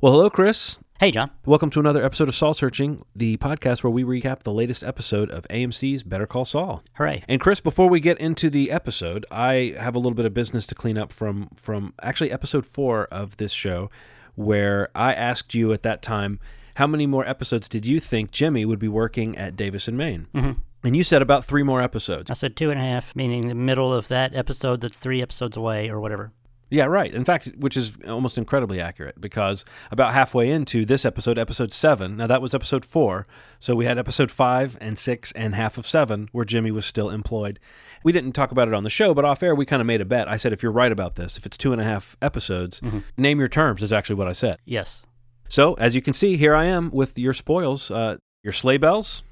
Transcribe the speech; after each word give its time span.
Well, 0.00 0.12
hello, 0.12 0.28
Chris. 0.28 0.78
Hey, 0.98 1.12
John. 1.12 1.30
Welcome 1.46 1.70
to 1.70 1.80
another 1.80 2.04
episode 2.04 2.28
of 2.28 2.34
Saul 2.34 2.52
Searching, 2.52 3.04
the 3.14 3.36
podcast 3.36 3.82
where 3.84 3.90
we 3.92 4.02
recap 4.02 4.42
the 4.42 4.52
latest 4.52 4.82
episode 4.82 5.30
of 5.30 5.46
AMC's 5.48 6.02
Better 6.02 6.26
Call 6.26 6.44
Saul. 6.44 6.82
Hooray. 6.94 7.22
And 7.28 7.40
Chris, 7.40 7.60
before 7.60 7.88
we 7.88 8.00
get 8.00 8.18
into 8.18 8.50
the 8.50 8.70
episode, 8.72 9.24
I 9.30 9.74
have 9.78 9.94
a 9.94 9.98
little 9.98 10.14
bit 10.16 10.26
of 10.26 10.34
business 10.34 10.66
to 10.66 10.74
clean 10.74 10.98
up 10.98 11.12
from 11.12 11.48
from 11.54 11.94
actually 12.02 12.32
episode 12.32 12.66
4 12.66 13.04
of 13.06 13.36
this 13.36 13.52
show 13.52 13.88
where 14.34 14.88
I 14.96 15.14
asked 15.14 15.54
you 15.54 15.72
at 15.72 15.84
that 15.84 16.02
time 16.02 16.40
how 16.74 16.88
many 16.88 17.06
more 17.06 17.26
episodes 17.26 17.68
did 17.68 17.86
you 17.86 18.00
think 18.00 18.32
Jimmy 18.32 18.64
would 18.64 18.80
be 18.80 18.88
working 18.88 19.38
at 19.38 19.54
Davis 19.54 19.86
and 19.86 19.96
Main? 19.96 20.26
Mhm. 20.34 20.56
And 20.82 20.96
you 20.96 21.04
said 21.04 21.22
about 21.22 21.44
3 21.44 21.62
more 21.62 21.80
episodes. 21.80 22.30
I 22.30 22.34
said 22.34 22.56
two 22.56 22.70
and 22.70 22.80
a 22.80 22.82
half, 22.84 23.14
meaning 23.14 23.46
the 23.48 23.54
middle 23.54 23.94
of 23.94 24.08
that 24.08 24.34
episode 24.34 24.80
that's 24.80 24.98
three 24.98 25.22
episodes 25.22 25.56
away 25.56 25.88
or 25.88 26.00
whatever. 26.00 26.32
Yeah, 26.70 26.86
right. 26.86 27.12
In 27.14 27.24
fact, 27.24 27.50
which 27.58 27.76
is 27.76 27.92
almost 28.08 28.36
incredibly 28.38 28.80
accurate 28.80 29.20
because 29.20 29.64
about 29.92 30.12
halfway 30.12 30.50
into 30.50 30.84
this 30.84 31.04
episode, 31.04 31.38
episode 31.38 31.72
seven, 31.72 32.16
now 32.16 32.26
that 32.26 32.42
was 32.42 32.54
episode 32.54 32.84
four. 32.84 33.26
So 33.60 33.76
we 33.76 33.84
had 33.84 33.96
episode 33.98 34.30
five 34.30 34.76
and 34.80 34.98
six 34.98 35.30
and 35.32 35.54
half 35.54 35.78
of 35.78 35.86
seven 35.86 36.28
where 36.32 36.44
Jimmy 36.44 36.70
was 36.72 36.84
still 36.86 37.10
employed. 37.10 37.60
We 38.02 38.12
didn't 38.12 38.32
talk 38.32 38.50
about 38.50 38.66
it 38.66 38.74
on 38.74 38.82
the 38.82 38.90
show, 38.90 39.14
but 39.14 39.24
off 39.24 39.42
air, 39.42 39.54
we 39.54 39.66
kind 39.66 39.80
of 39.80 39.86
made 39.86 40.00
a 40.00 40.04
bet. 40.04 40.26
I 40.26 40.36
said, 40.36 40.52
if 40.52 40.62
you're 40.62 40.72
right 40.72 40.90
about 40.90 41.14
this, 41.14 41.36
if 41.36 41.46
it's 41.46 41.56
two 41.56 41.70
and 41.72 41.80
a 41.80 41.84
half 41.84 42.16
episodes, 42.20 42.80
name 43.16 43.38
your 43.38 43.48
terms, 43.48 43.82
is 43.82 43.92
actually 43.92 44.16
what 44.16 44.26
I 44.28 44.32
said. 44.32 44.56
Yes. 44.64 45.06
So 45.48 45.74
as 45.74 45.94
you 45.94 46.02
can 46.02 46.12
see, 46.14 46.36
here 46.36 46.54
I 46.56 46.64
am 46.64 46.90
with 46.90 47.18
your 47.18 47.34
spoils 47.34 47.90
uh, 47.90 48.16
your 48.42 48.52
sleigh 48.52 48.78
bells, 48.78 49.22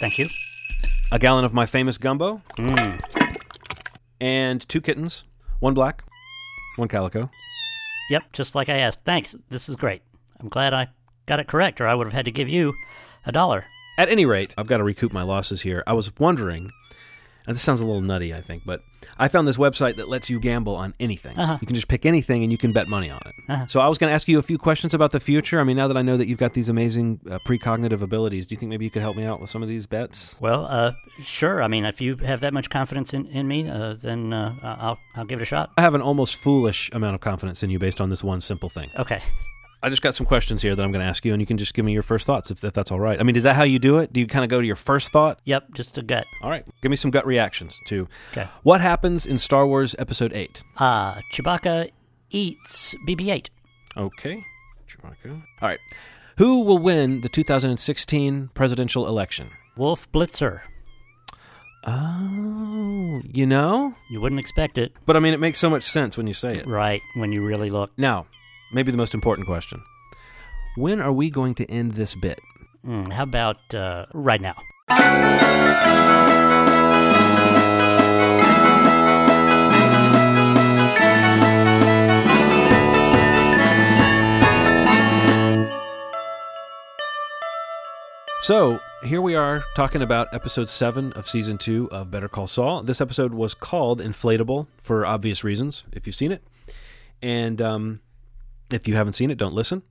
Thank 0.00 0.18
you. 0.18 0.26
a 1.10 1.18
gallon 1.18 1.44
of 1.44 1.52
my 1.54 1.66
famous 1.66 1.98
gumbo, 1.98 2.42
Mm. 2.58 3.00
and 4.20 4.68
two 4.68 4.80
kittens, 4.80 5.24
one 5.64 5.72
black, 5.72 6.04
one 6.76 6.88
calico. 6.88 7.30
Yep, 8.10 8.34
just 8.34 8.54
like 8.54 8.68
I 8.68 8.76
asked. 8.76 8.98
Thanks. 9.06 9.34
This 9.48 9.66
is 9.70 9.76
great. 9.76 10.02
I'm 10.38 10.50
glad 10.50 10.74
I 10.74 10.88
got 11.24 11.40
it 11.40 11.46
correct, 11.46 11.80
or 11.80 11.88
I 11.88 11.94
would 11.94 12.06
have 12.06 12.12
had 12.12 12.26
to 12.26 12.30
give 12.30 12.50
you 12.50 12.74
a 13.24 13.32
dollar. 13.32 13.64
At 13.96 14.10
any 14.10 14.26
rate, 14.26 14.54
I've 14.58 14.66
got 14.66 14.76
to 14.76 14.84
recoup 14.84 15.10
my 15.10 15.22
losses 15.22 15.62
here. 15.62 15.82
I 15.86 15.94
was 15.94 16.14
wondering, 16.18 16.70
and 17.46 17.54
this 17.54 17.62
sounds 17.62 17.80
a 17.80 17.86
little 17.86 18.00
nutty, 18.00 18.32
I 18.34 18.40
think, 18.40 18.62
but 18.64 18.82
I 19.18 19.28
found 19.28 19.46
this 19.46 19.56
website 19.56 19.96
that 19.96 20.08
lets 20.08 20.30
you 20.30 20.40
gamble 20.40 20.74
on 20.74 20.94
anything. 20.98 21.38
Uh-huh. 21.38 21.58
You 21.60 21.66
can 21.66 21.74
just 21.74 21.88
pick 21.88 22.06
anything 22.06 22.42
and 22.42 22.50
you 22.50 22.58
can 22.58 22.72
bet 22.72 22.88
money 22.88 23.10
on 23.10 23.20
it. 23.26 23.34
Uh-huh. 23.48 23.66
So 23.66 23.80
I 23.80 23.88
was 23.88 23.98
going 23.98 24.10
to 24.10 24.14
ask 24.14 24.28
you 24.28 24.38
a 24.38 24.42
few 24.42 24.58
questions 24.58 24.94
about 24.94 25.12
the 25.12 25.20
future. 25.20 25.60
I 25.60 25.64
mean, 25.64 25.76
now 25.76 25.88
that 25.88 25.96
I 25.96 26.02
know 26.02 26.16
that 26.16 26.26
you've 26.26 26.38
got 26.38 26.54
these 26.54 26.68
amazing 26.68 27.20
uh, 27.30 27.38
precognitive 27.40 28.02
abilities, 28.02 28.46
do 28.46 28.54
you 28.54 28.58
think 28.58 28.70
maybe 28.70 28.84
you 28.84 28.90
could 28.90 29.02
help 29.02 29.16
me 29.16 29.24
out 29.24 29.40
with 29.40 29.50
some 29.50 29.62
of 29.62 29.68
these 29.68 29.86
bets? 29.86 30.36
Well, 30.40 30.66
uh, 30.66 30.92
sure. 31.22 31.62
I 31.62 31.68
mean, 31.68 31.84
if 31.84 32.00
you 32.00 32.16
have 32.16 32.40
that 32.40 32.54
much 32.54 32.70
confidence 32.70 33.12
in, 33.12 33.26
in 33.26 33.46
me, 33.46 33.68
uh, 33.68 33.94
then 33.94 34.32
uh, 34.32 34.54
I'll, 34.62 34.98
I'll 35.14 35.26
give 35.26 35.38
it 35.38 35.42
a 35.42 35.46
shot. 35.46 35.72
I 35.76 35.82
have 35.82 35.94
an 35.94 36.02
almost 36.02 36.36
foolish 36.36 36.90
amount 36.92 37.14
of 37.14 37.20
confidence 37.20 37.62
in 37.62 37.70
you 37.70 37.78
based 37.78 38.00
on 38.00 38.10
this 38.10 38.24
one 38.24 38.40
simple 38.40 38.68
thing. 38.68 38.90
Okay. 38.96 39.20
I 39.84 39.90
just 39.90 40.00
got 40.02 40.14
some 40.14 40.24
questions 40.26 40.62
here 40.62 40.74
that 40.74 40.82
I'm 40.82 40.92
going 40.92 41.02
to 41.02 41.06
ask 41.08 41.24
you, 41.26 41.32
and 41.32 41.40
you 41.42 41.46
can 41.46 41.58
just 41.58 41.74
give 41.74 41.84
me 41.84 41.92
your 41.92 42.02
first 42.02 42.26
thoughts 42.26 42.50
if, 42.50 42.64
if 42.64 42.72
that's 42.72 42.90
all 42.90 42.98
right. 42.98 43.20
I 43.20 43.22
mean, 43.22 43.36
is 43.36 43.42
that 43.42 43.54
how 43.54 43.64
you 43.64 43.78
do 43.78 43.98
it? 43.98 44.12
Do 44.12 44.20
you 44.20 44.26
kind 44.26 44.42
of 44.44 44.48
go 44.48 44.60
to 44.60 44.66
your 44.66 44.76
first 44.76 45.12
thought? 45.12 45.40
Yep, 45.44 45.74
just 45.74 45.98
a 45.98 46.02
gut. 46.02 46.24
All 46.42 46.48
right, 46.50 46.64
give 46.82 46.90
me 46.90 46.96
some 46.96 47.10
gut 47.10 47.26
reactions 47.26 47.78
to 47.88 48.08
Okay. 48.32 48.48
what 48.62 48.80
happens 48.80 49.26
in 49.26 49.36
Star 49.38 49.66
Wars 49.66 49.94
Episode 49.98 50.32
8. 50.32 50.62
Uh, 50.78 51.20
Chewbacca 51.32 51.90
eats 52.30 52.94
BB 53.06 53.30
8. 53.30 53.50
Okay. 53.96 54.44
Chewbacca. 54.88 55.32
All 55.60 55.68
right. 55.68 55.80
Who 56.38 56.62
will 56.64 56.78
win 56.78 57.20
the 57.20 57.28
2016 57.28 58.50
presidential 58.54 59.06
election? 59.06 59.50
Wolf 59.76 60.10
Blitzer. 60.12 60.62
Oh, 61.86 63.20
you 63.30 63.46
know? 63.46 63.94
You 64.10 64.20
wouldn't 64.20 64.40
expect 64.40 64.78
it, 64.78 64.92
But 65.06 65.16
I 65.16 65.20
mean, 65.20 65.34
it 65.34 65.40
makes 65.40 65.58
so 65.58 65.68
much 65.68 65.82
sense 65.82 66.16
when 66.16 66.26
you 66.26 66.32
say 66.32 66.52
it. 66.54 66.66
right, 66.66 67.02
when 67.14 67.30
you 67.32 67.44
really 67.44 67.68
look. 67.70 67.92
Now, 67.98 68.26
maybe 68.74 68.90
the 68.90 68.98
most 68.98 69.14
important 69.14 69.46
question 69.46 69.82
When 70.76 71.00
are 71.00 71.12
we 71.12 71.30
going 71.30 71.54
to 71.54 71.70
end 71.70 71.92
this 71.92 72.14
bit? 72.14 72.40
Mm, 72.84 73.12
how 73.12 73.22
about 73.22 73.74
uh, 73.74 74.06
right 74.12 74.40
now? 74.40 74.56
So, 88.42 88.78
here 89.04 89.22
we 89.22 89.34
are 89.34 89.64
talking 89.74 90.02
about 90.02 90.28
episode 90.34 90.68
7 90.68 91.14
of 91.14 91.26
season 91.26 91.56
2 91.56 91.88
of 91.90 92.10
Better 92.10 92.28
Call 92.28 92.46
Saul. 92.46 92.82
This 92.82 93.00
episode 93.00 93.32
was 93.32 93.54
called 93.54 94.02
Inflatable 94.02 94.66
for 94.76 95.06
obvious 95.06 95.42
reasons, 95.42 95.84
if 95.92 96.06
you've 96.06 96.14
seen 96.14 96.30
it. 96.30 96.42
And 97.22 97.62
um, 97.62 98.00
if 98.74 98.88
you 98.88 98.96
haven't 98.96 99.14
seen 99.14 99.30
it, 99.30 99.38
don't 99.38 99.54
listen. 99.54 99.82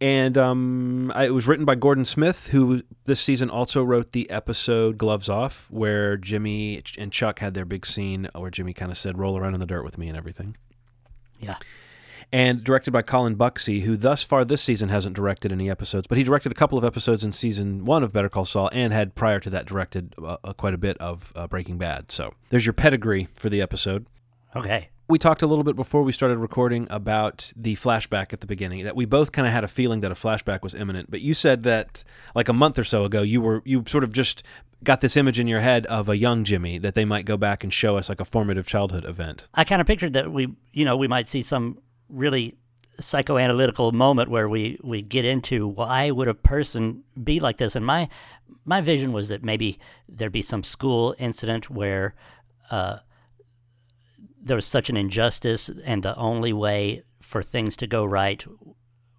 And 0.00 0.36
um, 0.36 1.12
I, 1.14 1.26
it 1.26 1.34
was 1.34 1.46
written 1.46 1.64
by 1.64 1.76
Gordon 1.76 2.04
Smith, 2.04 2.48
who 2.48 2.82
this 3.04 3.20
season 3.20 3.50
also 3.50 3.84
wrote 3.84 4.12
the 4.12 4.28
episode 4.30 4.98
Gloves 4.98 5.28
Off, 5.28 5.68
where 5.70 6.16
Jimmy 6.16 6.82
and 6.98 7.12
Chuck 7.12 7.38
had 7.38 7.54
their 7.54 7.64
big 7.64 7.86
scene 7.86 8.28
where 8.34 8.50
Jimmy 8.50 8.72
kind 8.72 8.90
of 8.90 8.98
said, 8.98 9.18
Roll 9.18 9.38
around 9.38 9.54
in 9.54 9.60
the 9.60 9.66
dirt 9.66 9.84
with 9.84 9.98
me 9.98 10.08
and 10.08 10.16
everything. 10.16 10.56
Yeah. 11.38 11.54
And 12.32 12.64
directed 12.64 12.92
by 12.92 13.02
Colin 13.02 13.36
Bucksey, 13.36 13.82
who 13.82 13.96
thus 13.96 14.22
far 14.22 14.44
this 14.44 14.62
season 14.62 14.88
hasn't 14.88 15.14
directed 15.14 15.52
any 15.52 15.70
episodes, 15.70 16.06
but 16.06 16.16
he 16.16 16.24
directed 16.24 16.50
a 16.50 16.54
couple 16.54 16.78
of 16.78 16.84
episodes 16.84 17.22
in 17.22 17.30
season 17.30 17.84
one 17.84 18.02
of 18.02 18.12
Better 18.12 18.30
Call 18.30 18.46
Saul 18.46 18.70
and 18.72 18.92
had 18.92 19.14
prior 19.14 19.38
to 19.38 19.50
that 19.50 19.66
directed 19.66 20.14
uh, 20.20 20.38
uh, 20.42 20.52
quite 20.54 20.72
a 20.72 20.78
bit 20.78 20.96
of 20.98 21.32
uh, 21.36 21.46
Breaking 21.46 21.76
Bad. 21.78 22.10
So 22.10 22.32
there's 22.48 22.64
your 22.64 22.72
pedigree 22.72 23.28
for 23.34 23.50
the 23.50 23.60
episode. 23.60 24.06
Okay. 24.56 24.88
We 25.12 25.18
talked 25.18 25.42
a 25.42 25.46
little 25.46 25.62
bit 25.62 25.76
before 25.76 26.02
we 26.04 26.10
started 26.10 26.38
recording 26.38 26.86
about 26.88 27.52
the 27.54 27.76
flashback 27.76 28.32
at 28.32 28.40
the 28.40 28.46
beginning. 28.46 28.84
That 28.84 28.96
we 28.96 29.04
both 29.04 29.30
kind 29.30 29.46
of 29.46 29.52
had 29.52 29.62
a 29.62 29.68
feeling 29.68 30.00
that 30.00 30.10
a 30.10 30.14
flashback 30.14 30.62
was 30.62 30.72
imminent. 30.72 31.10
But 31.10 31.20
you 31.20 31.34
said 31.34 31.64
that 31.64 32.02
like 32.34 32.48
a 32.48 32.54
month 32.54 32.78
or 32.78 32.84
so 32.84 33.04
ago, 33.04 33.20
you 33.20 33.42
were 33.42 33.60
you 33.66 33.84
sort 33.86 34.04
of 34.04 34.14
just 34.14 34.42
got 34.82 35.02
this 35.02 35.14
image 35.14 35.38
in 35.38 35.46
your 35.46 35.60
head 35.60 35.84
of 35.84 36.08
a 36.08 36.16
young 36.16 36.44
Jimmy 36.44 36.78
that 36.78 36.94
they 36.94 37.04
might 37.04 37.26
go 37.26 37.36
back 37.36 37.62
and 37.62 37.70
show 37.70 37.98
us 37.98 38.08
like 38.08 38.20
a 38.20 38.24
formative 38.24 38.66
childhood 38.66 39.04
event. 39.04 39.48
I 39.52 39.64
kind 39.64 39.82
of 39.82 39.86
pictured 39.86 40.14
that 40.14 40.32
we, 40.32 40.48
you 40.72 40.86
know, 40.86 40.96
we 40.96 41.08
might 41.08 41.28
see 41.28 41.42
some 41.42 41.82
really 42.08 42.56
psychoanalytical 42.98 43.92
moment 43.92 44.30
where 44.30 44.48
we, 44.48 44.80
we 44.82 45.02
get 45.02 45.26
into 45.26 45.68
why 45.68 46.10
would 46.10 46.28
a 46.28 46.32
person 46.32 47.04
be 47.22 47.38
like 47.38 47.58
this, 47.58 47.76
and 47.76 47.84
my 47.84 48.08
my 48.64 48.80
vision 48.80 49.12
was 49.12 49.28
that 49.28 49.44
maybe 49.44 49.78
there'd 50.08 50.32
be 50.32 50.40
some 50.40 50.62
school 50.62 51.14
incident 51.18 51.68
where 51.68 52.14
uh, 52.70 53.00
there 54.44 54.56
was 54.56 54.66
such 54.66 54.90
an 54.90 54.96
injustice, 54.96 55.68
and 55.84 56.02
the 56.02 56.16
only 56.16 56.52
way 56.52 57.04
for 57.20 57.42
things 57.42 57.76
to 57.76 57.86
go 57.86 58.04
right 58.04 58.44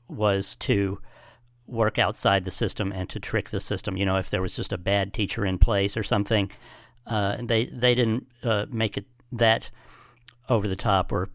was 0.07 0.55
to 0.57 0.99
work 1.65 1.97
outside 1.97 2.43
the 2.43 2.51
system 2.51 2.91
and 2.91 3.09
to 3.09 3.19
trick 3.19 3.49
the 3.49 3.59
system. 3.59 3.95
You 3.95 4.05
know, 4.05 4.17
if 4.17 4.29
there 4.29 4.41
was 4.41 4.55
just 4.55 4.73
a 4.73 4.77
bad 4.77 5.13
teacher 5.13 5.45
in 5.45 5.57
place 5.57 5.95
or 5.95 6.03
something, 6.03 6.51
uh, 7.07 7.37
they 7.41 7.65
they 7.65 7.95
didn't 7.95 8.27
uh, 8.43 8.65
make 8.69 8.97
it 8.97 9.05
that 9.31 9.69
over 10.49 10.67
the 10.67 10.75
top 10.75 11.11
or 11.11 11.29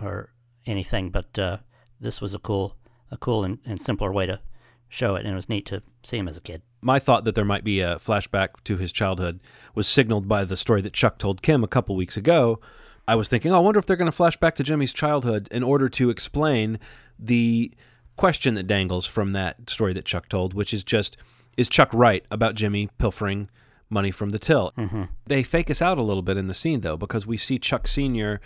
or 0.00 0.30
anything. 0.66 1.10
But 1.10 1.38
uh, 1.38 1.58
this 2.00 2.20
was 2.20 2.34
a 2.34 2.38
cool 2.38 2.76
a 3.10 3.16
cool 3.18 3.44
and, 3.44 3.58
and 3.66 3.80
simpler 3.80 4.12
way 4.12 4.26
to 4.26 4.40
show 4.88 5.16
it, 5.16 5.24
and 5.24 5.32
it 5.32 5.36
was 5.36 5.48
neat 5.48 5.66
to 5.66 5.82
see 6.02 6.18
him 6.18 6.28
as 6.28 6.36
a 6.36 6.40
kid. 6.40 6.62
my 6.80 6.98
thought 6.98 7.24
that 7.24 7.34
there 7.34 7.44
might 7.44 7.64
be 7.64 7.80
a 7.80 7.96
flashback 7.96 8.48
to 8.64 8.76
his 8.76 8.92
childhood 8.92 9.40
was 9.74 9.88
signaled 9.88 10.28
by 10.28 10.44
the 10.44 10.56
story 10.56 10.80
that 10.82 10.92
Chuck 10.92 11.18
told 11.18 11.42
Kim 11.42 11.64
a 11.64 11.68
couple 11.68 11.96
weeks 11.96 12.16
ago. 12.16 12.60
I 13.06 13.14
was 13.14 13.28
thinking, 13.28 13.52
oh, 13.52 13.56
I 13.56 13.60
wonder 13.60 13.78
if 13.78 13.86
they're 13.86 13.96
going 13.96 14.10
to 14.10 14.12
flash 14.12 14.36
back 14.36 14.54
to 14.56 14.62
Jimmy's 14.62 14.92
childhood 14.92 15.48
in 15.50 15.62
order 15.62 15.88
to 15.90 16.10
explain 16.10 16.78
the 17.18 17.72
question 18.16 18.54
that 18.54 18.66
dangles 18.66 19.06
from 19.06 19.32
that 19.32 19.68
story 19.68 19.92
that 19.92 20.04
Chuck 20.04 20.28
told, 20.28 20.54
which 20.54 20.72
is 20.72 20.84
just, 20.84 21.16
is 21.56 21.68
Chuck 21.68 21.90
right 21.92 22.24
about 22.30 22.54
Jimmy 22.54 22.88
pilfering 22.98 23.50
money 23.90 24.10
from 24.10 24.30
the 24.30 24.38
till? 24.38 24.72
Mm-hmm. 24.78 25.04
They 25.26 25.42
fake 25.42 25.70
us 25.70 25.82
out 25.82 25.98
a 25.98 26.02
little 26.02 26.22
bit 26.22 26.36
in 26.36 26.46
the 26.46 26.54
scene, 26.54 26.80
though, 26.80 26.96
because 26.96 27.26
we 27.26 27.36
see 27.36 27.58
Chuck 27.58 27.86
Sr. 27.86 28.40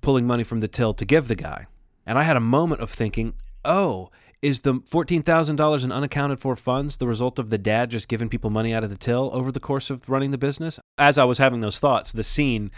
pulling 0.00 0.26
money 0.26 0.44
from 0.44 0.60
the 0.60 0.68
till 0.68 0.94
to 0.94 1.04
give 1.04 1.28
the 1.28 1.36
guy. 1.36 1.66
And 2.06 2.18
I 2.18 2.22
had 2.22 2.36
a 2.36 2.40
moment 2.40 2.80
of 2.80 2.90
thinking, 2.90 3.34
oh, 3.64 4.10
is 4.42 4.60
the 4.60 4.74
$14,000 4.74 5.84
in 5.84 5.92
unaccounted 5.92 6.40
for 6.40 6.56
funds 6.56 6.96
the 6.96 7.06
result 7.06 7.38
of 7.38 7.50
the 7.50 7.58
dad 7.58 7.90
just 7.90 8.08
giving 8.08 8.28
people 8.28 8.48
money 8.48 8.72
out 8.72 8.82
of 8.82 8.88
the 8.88 8.96
till 8.96 9.30
over 9.34 9.52
the 9.52 9.60
course 9.60 9.90
of 9.90 10.08
running 10.08 10.30
the 10.30 10.38
business? 10.38 10.80
As 10.96 11.18
I 11.18 11.24
was 11.24 11.38
having 11.38 11.60
those 11.60 11.78
thoughts, 11.78 12.12
the 12.12 12.22
scene, 12.22 12.70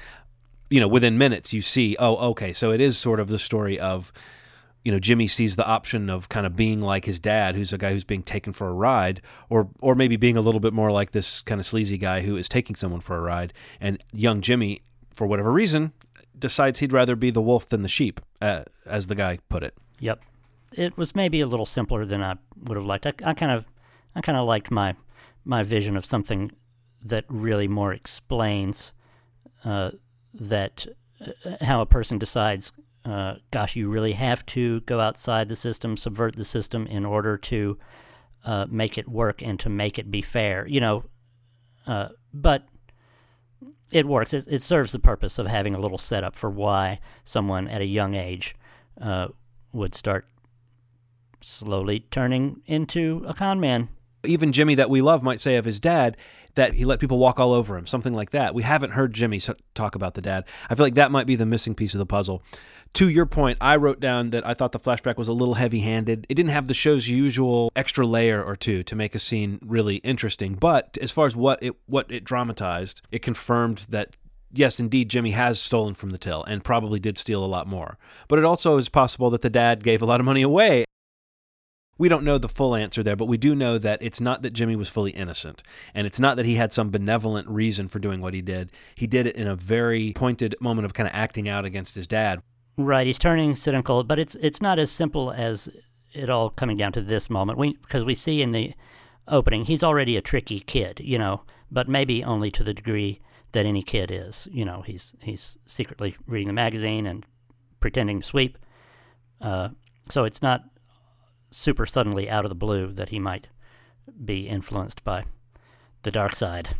you 0.72 0.80
know, 0.80 0.88
within 0.88 1.19
minutes, 1.19 1.52
you 1.52 1.60
see, 1.60 1.96
oh, 1.98 2.16
okay, 2.30 2.54
so 2.54 2.72
it 2.72 2.80
is 2.80 2.96
sort 2.96 3.20
of 3.20 3.28
the 3.28 3.38
story 3.38 3.78
of, 3.78 4.10
you 4.86 4.90
know, 4.90 4.98
Jimmy 4.98 5.28
sees 5.28 5.56
the 5.56 5.66
option 5.66 6.08
of 6.08 6.30
kind 6.30 6.46
of 6.46 6.56
being 6.56 6.80
like 6.80 7.04
his 7.04 7.20
dad, 7.20 7.54
who's 7.56 7.74
a 7.74 7.78
guy 7.78 7.92
who's 7.92 8.04
being 8.04 8.22
taken 8.22 8.54
for 8.54 8.69
a 8.69 8.72
ride, 8.72 9.20
or 9.50 9.69
or 9.80 9.94
maybe 9.94 10.16
being 10.16 10.34
a 10.34 10.40
little 10.40 10.60
bit 10.60 10.72
more 10.72 10.90
like 10.90 11.10
this 11.10 11.42
kind 11.42 11.60
of 11.60 11.66
sleazy 11.66 11.98
guy 11.98 12.22
who 12.22 12.38
is 12.38 12.48
taking 12.48 12.74
someone 12.74 13.02
for 13.02 13.19
a 13.19 13.20
ride. 13.20 13.52
And 13.82 14.02
young 14.14 14.40
Jimmy, 14.40 14.80
for 15.12 15.26
whatever 15.26 15.52
reason, 15.52 15.92
decides 16.38 16.78
he'd 16.78 16.92
rather 16.94 17.16
be 17.16 17.30
the 17.30 17.42
wolf 17.42 17.68
than 17.68 17.82
the 17.82 17.88
sheep, 17.88 18.18
uh, 18.40 18.64
as 18.86 19.08
the 19.08 19.14
guy 19.14 19.40
put 19.50 19.62
it. 19.62 19.75
Yep. 20.00 20.22
It 20.72 20.96
was 20.96 21.14
maybe 21.14 21.42
a 21.42 21.46
little 21.46 21.66
simpler 21.66 22.06
than 22.06 22.22
I 22.22 22.36
would 22.64 22.78
have 22.78 22.86
liked. 22.86 23.06
I, 23.06 23.12
I 23.26 23.34
kind 23.34 23.52
of, 23.52 23.66
I 24.16 24.22
kind 24.22 24.38
of 24.38 24.46
liked 24.46 24.70
my, 24.70 24.96
my 25.44 25.64
vision 25.64 25.98
of 25.98 26.06
something 26.06 26.50
that 27.04 27.26
really 27.28 27.68
more 27.68 27.92
explains 27.92 28.94
uh, 29.66 29.90
that 30.34 30.87
uh, 31.20 31.56
how 31.64 31.81
a 31.81 31.87
person 31.87 32.19
decides 32.19 32.73
uh, 33.05 33.34
gosh, 33.50 33.75
you 33.75 33.88
really 33.88 34.12
have 34.12 34.46
to 34.46 34.81
go 34.82 35.00
outside 35.00 35.49
the 35.49 35.56
system, 35.56 35.96
subvert 35.96 36.37
the 36.37 36.44
system 36.44 36.87
in 36.87 37.05
order 37.05 37.37
to 37.37 37.79
uh, 38.44 38.67
make 38.69 38.96
it 38.96 39.08
work 39.08 39.43
and 39.43 39.58
to 39.61 39.69
make 39.69 39.99
it 39.99 40.11
be 40.11 40.23
fair. 40.23 40.67
You 40.69 40.81
know, 40.81 41.05
uh, 41.87 42.08
but 42.32 42.69
it 43.90 44.06
works. 44.06 44.32
It, 44.32 44.46
it, 44.49 44.62
serves 44.62 44.93
the 44.93 44.99
purpose 44.99 45.38
of 45.38 45.46
having 45.46 45.75
a 45.75 45.81
little 45.81 45.99
setup 45.99 46.37
for 46.37 46.49
why 46.49 47.00
someone 47.25 47.67
at 47.69 47.81
a 47.81 47.87
young 47.87 48.14
age 48.14 48.55
uh, 49.00 49.28
would 49.73 49.94
start 49.94 50.26
slowly 51.40 52.00
turning 52.11 52.62
into 52.67 53.25
a 53.26 53.35
con 53.35 53.58
man. 53.58 53.88
Even 54.25 54.52
Jimmy, 54.52 54.76
that 54.76 54.90
we 54.90 55.02
love, 55.02 55.25
might 55.25 55.40
say 55.40 55.56
of 55.56 55.64
his 55.64 55.81
dad 55.81 56.17
that 56.54 56.75
he 56.75 56.84
let 56.84 57.00
people 57.00 57.19
walk 57.19 57.40
all 57.40 57.52
over 57.52 57.76
him, 57.76 57.87
something 57.87 58.12
like 58.12 58.31
that. 58.31 58.54
We 58.54 58.62
haven't 58.62 58.90
heard 58.90 59.14
Jimmy 59.14 59.40
talk 59.75 59.94
about 59.94 60.14
the 60.14 60.20
dad. 60.20 60.44
I 60.69 60.75
feel 60.75 60.87
like 60.87 60.94
that 60.94 61.10
might 61.10 61.26
be 61.26 61.37
the 61.37 61.46
missing 61.46 61.75
piece 61.75 61.94
of 61.94 61.99
the 61.99 62.06
puzzle. 62.06 62.43
To 62.94 63.08
your 63.08 63.25
point, 63.25 63.56
I 63.60 63.76
wrote 63.76 64.00
down 64.00 64.31
that 64.31 64.46
I 64.46 64.52
thought 64.52 64.72
the 64.72 64.78
flashback 64.78 65.16
was 65.16 65.28
a 65.28 65.32
little 65.32 65.54
heavy 65.54 65.81
handed. 65.81 66.26
It 66.28 66.34
didn't 66.34 66.50
have 66.50 66.69
the 66.69 66.75
show's 66.75 67.08
usual 67.08 67.72
extra 67.75 68.06
layer 68.06 68.43
or 68.44 68.54
two 68.54 68.82
to 68.82 68.94
make 68.94 69.14
a 69.14 69.19
scene 69.19 69.58
really 69.62 69.96
interesting. 69.96 70.54
But 70.54 70.99
as 71.00 71.10
far 71.10 71.26
as 71.26 71.34
what 71.34 71.62
it 71.62 71.75
what 71.87 72.10
it 72.10 72.25
dramatized, 72.25 73.00
it 73.10 73.22
confirmed 73.22 73.87
that 73.88 74.19
yes, 74.52 74.78
indeed, 74.78 75.08
Jimmy 75.08 75.31
has 75.31 75.58
stolen 75.58 75.94
from 75.94 76.10
the 76.10 76.19
till 76.19 76.44
and 76.44 76.62
probably 76.62 77.00
did 77.00 77.16
steal 77.16 77.43
a 77.43 77.46
lot 77.46 77.66
more. 77.66 77.96
But 78.28 78.38
it 78.38 78.44
also 78.44 78.76
is 78.76 78.90
possible 78.90 79.31
that 79.31 79.40
the 79.40 79.49
dad 79.49 79.82
gave 79.82 80.02
a 80.02 80.06
lot 80.06 80.20
of 80.20 80.26
money 80.26 80.43
away 80.43 80.84
we 82.02 82.08
don't 82.08 82.25
know 82.25 82.37
the 82.37 82.49
full 82.49 82.75
answer 82.75 83.00
there, 83.00 83.14
but 83.14 83.26
we 83.26 83.37
do 83.37 83.54
know 83.54 83.78
that 83.78 84.02
it's 84.02 84.20
not 84.20 84.43
that 84.43 84.52
Jimmy 84.52 84.75
was 84.75 84.88
fully 84.88 85.12
innocent. 85.12 85.62
And 85.94 86.04
it's 86.04 86.19
not 86.19 86.37
that 86.37 86.44
he 86.44 86.56
had 86.56 86.72
some 86.72 86.90
benevolent 86.90 87.46
reason 87.46 87.87
for 87.87 88.00
doing 88.00 88.20
what 88.20 88.34
he 88.34 88.43
did. 88.43 88.72
He 88.96 89.06
did 89.06 89.28
it 89.28 89.37
in 89.37 89.46
a 89.46 89.54
very 89.54 90.12
pointed 90.12 90.56
moment 90.60 90.84
of 90.84 90.94
kind 90.94 91.08
of 91.08 91.14
acting 91.14 91.49
out 91.49 91.64
against 91.64 91.94
his 91.94 92.08
dad. 92.08 92.43
Right, 92.76 93.06
he's 93.06 93.20
turning 93.20 93.54
cynical, 93.54 94.02
but 94.02 94.19
it's 94.19 94.34
it's 94.34 94.60
not 94.60 94.81
as 94.81 94.90
simple 94.90 95.31
as 95.31 95.69
it 96.12 96.28
all 96.28 96.50
coming 96.50 96.76
down 96.76 96.90
to 96.94 97.02
this 97.02 97.31
moment. 97.31 97.56
We 97.56 97.75
because 97.75 98.02
we 98.02 98.16
see 98.16 98.43
in 98.43 98.50
the 98.50 98.75
opening 99.28 99.66
he's 99.66 99.84
already 99.84 100.16
a 100.16 100.20
tricky 100.20 100.58
kid, 100.58 100.99
you 101.04 101.19
know, 101.19 101.43
but 101.70 101.88
maybe 101.88 102.25
only 102.25 102.50
to 102.50 102.64
the 102.64 102.75
degree 102.75 103.20
that 103.52 103.64
any 103.64 103.84
kid 103.84 104.10
is. 104.10 104.49
You 104.50 104.64
know, 104.64 104.82
he's 104.82 105.14
he's 105.22 105.56
secretly 105.66 106.16
reading 106.26 106.49
the 106.49 106.52
magazine 106.52 107.06
and 107.06 107.25
pretending 107.78 108.22
to 108.22 108.26
sweep. 108.26 108.58
Uh, 109.40 109.69
so 110.10 110.25
it's 110.25 110.43
not 110.43 110.64
super 111.52 111.87
suddenly 111.87 112.28
out 112.28 112.44
of 112.44 112.49
the 112.49 112.54
blue 112.54 112.93
that 112.93 113.10
he 113.10 113.19
might 113.19 113.49
be 114.25 114.49
influenced 114.49 115.04
by 115.04 115.25
the 116.02 116.10
dark 116.10 116.34
side. 116.34 116.70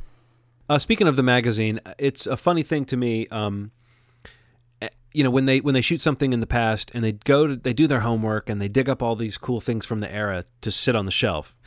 Uh, 0.69 0.79
speaking 0.79 1.07
of 1.07 1.17
the 1.17 1.23
magazine, 1.23 1.81
it's 1.99 2.27
a 2.27 2.37
funny 2.37 2.63
thing 2.63 2.85
to 2.87 2.97
me. 2.97 3.27
Um, 3.29 3.73
eh, 4.81 4.89
you 5.13 5.23
know, 5.23 5.31
when 5.31 5.45
they 5.45 5.61
when 5.61 5.75
they 5.75 5.81
shoot 5.81 6.01
something 6.01 6.33
in 6.33 6.41
the 6.41 6.47
past 6.47 6.91
and 6.95 7.05
they 7.05 7.13
go 7.13 7.47
to 7.47 7.57
they 7.57 7.73
do 7.73 7.87
their 7.87 8.01
homework 8.01 8.49
and 8.49 8.61
they 8.61 8.69
dig 8.69 8.89
up 8.89 9.03
all 9.03 9.17
these 9.17 9.39
cool 9.39 9.61
things 9.61 9.85
from 9.85 9.99
the 9.99 10.13
era 10.13 10.45
to 10.61 10.71
sit 10.71 10.97
on 10.97 11.05
the 11.05 11.11
shelf. 11.11 11.59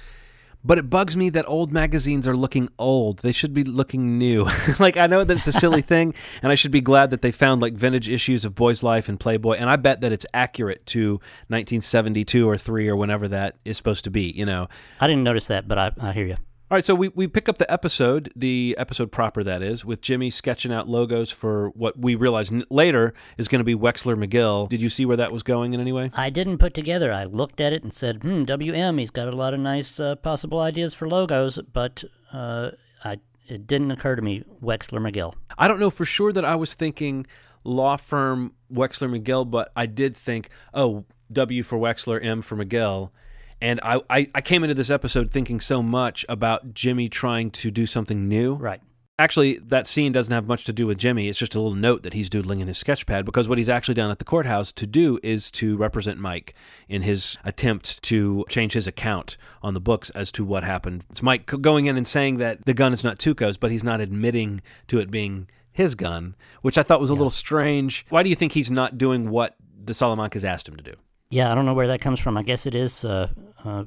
But 0.66 0.80
it 0.80 0.90
bugs 0.90 1.16
me 1.16 1.30
that 1.30 1.48
old 1.48 1.72
magazines 1.72 2.28
are 2.28 2.36
looking 2.36 2.70
old. 2.80 3.20
They 3.20 3.32
should 3.32 3.54
be 3.54 3.64
looking 3.64 4.18
new. 4.18 4.48
like 4.80 4.98
I 4.98 5.06
know 5.06 5.24
that 5.24 5.38
it's 5.38 5.48
a 5.48 5.52
silly 5.52 5.82
thing, 5.94 6.16
and 6.42 6.52
I 6.52 6.56
should 6.56 6.72
be 6.72 6.82
glad 6.82 7.12
that 7.12 7.22
they 7.22 7.32
found 7.32 7.62
like 7.62 7.74
vintage 7.74 8.10
issues 8.10 8.46
of 8.46 8.56
Boy's 8.56 8.82
Life 8.82 9.08
and 9.08 9.20
Playboy, 9.20 9.58
and 9.58 9.70
I 9.70 9.76
bet 9.76 10.02
that 10.02 10.12
it's 10.12 10.26
accurate 10.34 10.84
to 10.88 11.14
1972 11.50 12.50
or 12.50 12.58
three 12.58 12.88
or 12.88 12.96
whenever 12.96 13.28
that 13.28 13.58
is 13.64 13.78
supposed 13.78 14.06
to 14.06 14.10
be. 14.10 14.32
You 14.32 14.46
know, 14.46 14.68
I 15.00 15.06
didn't 15.06 15.24
notice 15.24 15.48
that, 15.48 15.68
but 15.68 15.78
I, 15.78 15.92
I 16.02 16.12
hear 16.14 16.26
you. 16.26 16.38
All 16.72 16.76
right, 16.76 16.84
so 16.84 16.96
we, 16.96 17.10
we 17.10 17.28
pick 17.28 17.48
up 17.48 17.60
the 17.60 17.72
episode, 17.72 18.34
the 18.36 18.76
episode 18.80 19.12
proper 19.12 19.44
that 19.44 19.62
is, 19.62 19.86
with 19.86 20.02
Jimmy 20.02 20.32
sketching 20.32 20.74
out 20.74 20.90
logos 20.90 21.30
for 21.30 21.70
what 21.70 22.00
we 22.00 22.16
realize 22.16 22.52
n- 22.52 22.64
later 22.72 23.14
is 23.38 23.48
going 23.48 23.60
to 23.60 23.64
be 23.64 23.76
Wexler 23.76 24.18
McGill. 24.18 24.68
Did 24.68 24.82
you 24.82 24.90
see 24.90 25.06
where 25.06 25.16
that 25.16 25.32
was 25.32 25.44
going 25.44 25.76
in 25.76 25.80
any 25.80 25.92
way? 25.92 26.10
I 26.16 26.32
didn't 26.32 26.58
put 26.58 26.74
together. 26.74 27.14
I 27.14 27.26
looked 27.26 27.62
at 27.62 27.72
it 27.72 27.84
and 27.84 27.94
said, 27.94 28.24
hmm, 28.24 28.46
WM, 28.46 28.98
he's 28.98 29.12
got 29.12 29.28
a 29.28 29.36
lot 29.36 29.54
of 29.54 29.60
nice 29.60 30.00
uh, 30.00 30.16
possible 30.16 30.60
ideas 30.60 30.96
for 30.96 31.08
logos, 31.08 31.60
but 31.72 32.04
uh, 32.34 32.72
I, 33.04 33.20
it 33.46 33.68
didn't 33.68 33.92
occur 33.92 34.16
to 34.16 34.24
me 34.24 34.44
Wexler 34.60 35.08
McGill. 35.08 35.36
I 35.60 35.68
don't 35.68 35.80
know 35.80 35.92
for 35.92 36.04
sure 36.04 36.34
that 36.34 36.46
I 36.46 36.56
was 36.56 36.74
thinking 36.74 37.28
law 37.64 37.96
firm 37.96 38.56
Wexler 38.74 39.16
McGill, 39.16 39.48
but 39.48 39.72
I 39.76 39.86
did 39.86 40.16
think, 40.16 40.50
oh, 40.74 41.06
W 41.32 41.62
for 41.62 41.78
Wexler, 41.78 42.26
M 42.26 42.42
for 42.42 42.56
McGill 42.56 43.12
and 43.62 43.80
I, 43.84 44.02
I, 44.10 44.30
I 44.36 44.42
came 44.42 44.64
into 44.64 44.74
this 44.74 44.90
episode 44.90 45.32
thinking 45.32 45.60
so 45.60 45.82
much 45.82 46.26
about 46.28 46.74
Jimmy 46.74 47.10
trying 47.10 47.52
to 47.52 47.72
do 47.72 47.86
something 47.86 48.28
new. 48.28 48.56
Right. 48.56 48.82
Actually, 49.18 49.60
that 49.60 49.88
scene 49.88 50.12
doesn't 50.12 50.34
have 50.34 50.46
much 50.46 50.66
to 50.66 50.74
do 50.74 50.86
with 50.86 50.98
Jimmy. 50.98 51.30
It's 51.30 51.40
just 51.40 51.56
a 51.56 51.60
little 51.60 51.74
note 51.74 52.04
that 52.04 52.14
he's 52.14 52.30
doodling 52.30 52.60
in 52.60 52.68
his 52.68 52.78
sketch 52.78 53.06
pad 53.06 53.24
because 53.24 53.48
what 53.48 53.58
he's 53.58 53.70
actually 53.70 53.94
down 53.94 54.12
at 54.12 54.20
the 54.20 54.26
courthouse 54.26 54.74
to 54.74 54.86
do 54.86 55.20
is 55.24 55.50
to 55.52 55.78
represent 55.78 56.20
Mike 56.20 56.54
in 56.90 57.04
his 57.04 57.38
attempt 57.46 58.04
to 58.04 58.44
change 58.50 58.74
his 58.74 58.88
account 58.88 59.38
on 59.64 59.74
the 59.74 59.80
books 59.80 60.10
as 60.10 60.34
to 60.34 60.44
what 60.44 60.66
happened. 60.66 61.06
It's 61.10 61.24
Mike 61.24 61.46
going 61.46 61.86
in 61.86 61.96
and 61.96 62.06
saying 62.06 62.40
that 62.40 62.66
the 62.66 62.74
gun 62.74 62.92
is 62.92 63.06
not 63.06 63.18
Tuco's, 63.18 63.56
but 63.58 63.72
he's 63.72 63.86
not 63.86 64.02
admitting 64.02 64.62
to 64.90 65.00
it 65.00 65.10
being 65.10 65.48
his 65.72 65.96
gun, 65.96 66.36
which 66.62 66.78
I 66.78 66.84
thought 66.84 67.00
was 67.00 67.10
a 67.10 67.14
yeah. 67.14 67.20
little 67.20 67.30
strange. 67.30 68.06
Why 68.10 68.22
do 68.22 68.30
you 68.30 68.36
think 68.36 68.52
he's 68.52 68.72
not 68.72 68.98
doing 68.98 69.30
what 69.30 69.56
the 69.82 69.94
Salamancas 69.94 70.44
asked 70.44 70.68
him 70.68 70.76
to 70.76 70.84
do? 70.84 70.96
Yeah, 71.30 71.52
I 71.52 71.56
don't 71.56 71.66
know 71.66 71.74
where 71.74 71.88
that 71.88 72.02
comes 72.02 72.20
from. 72.20 72.38
I 72.38 72.44
guess 72.44 72.66
it 72.66 72.76
is 72.76 73.04
uh, 73.04 73.30
uh, 73.64 73.86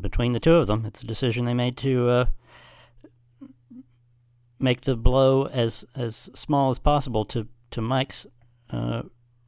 between 0.00 0.32
the 0.32 0.40
two 0.40 0.54
of 0.54 0.66
them. 0.66 0.84
It's 0.84 1.02
a 1.02 1.06
decision 1.06 1.44
they 1.44 1.54
made 1.54 1.76
to 1.78 2.08
uh, 2.08 2.24
make 4.58 4.82
the 4.82 4.96
blow 4.96 5.46
as 5.46 5.84
as 5.94 6.30
small 6.34 6.70
as 6.70 6.78
possible 6.78 7.24
to 7.26 7.48
to 7.70 7.80
Mike's 7.80 8.26
uh, 8.70 9.02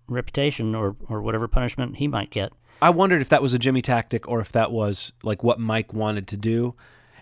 reputation 0.08 0.74
or 0.74 0.96
or 1.08 1.20
whatever 1.22 1.48
punishment 1.48 1.96
he 1.96 2.08
might 2.08 2.30
get. 2.30 2.52
I 2.80 2.90
wondered 2.90 3.22
if 3.22 3.28
that 3.30 3.42
was 3.42 3.54
a 3.54 3.58
Jimmy 3.58 3.80
tactic 3.82 4.28
or 4.28 4.40
if 4.40 4.52
that 4.52 4.70
was 4.70 5.12
like 5.22 5.42
what 5.42 5.58
Mike 5.58 5.92
wanted 5.92 6.26
to 6.28 6.36
do. 6.36 6.74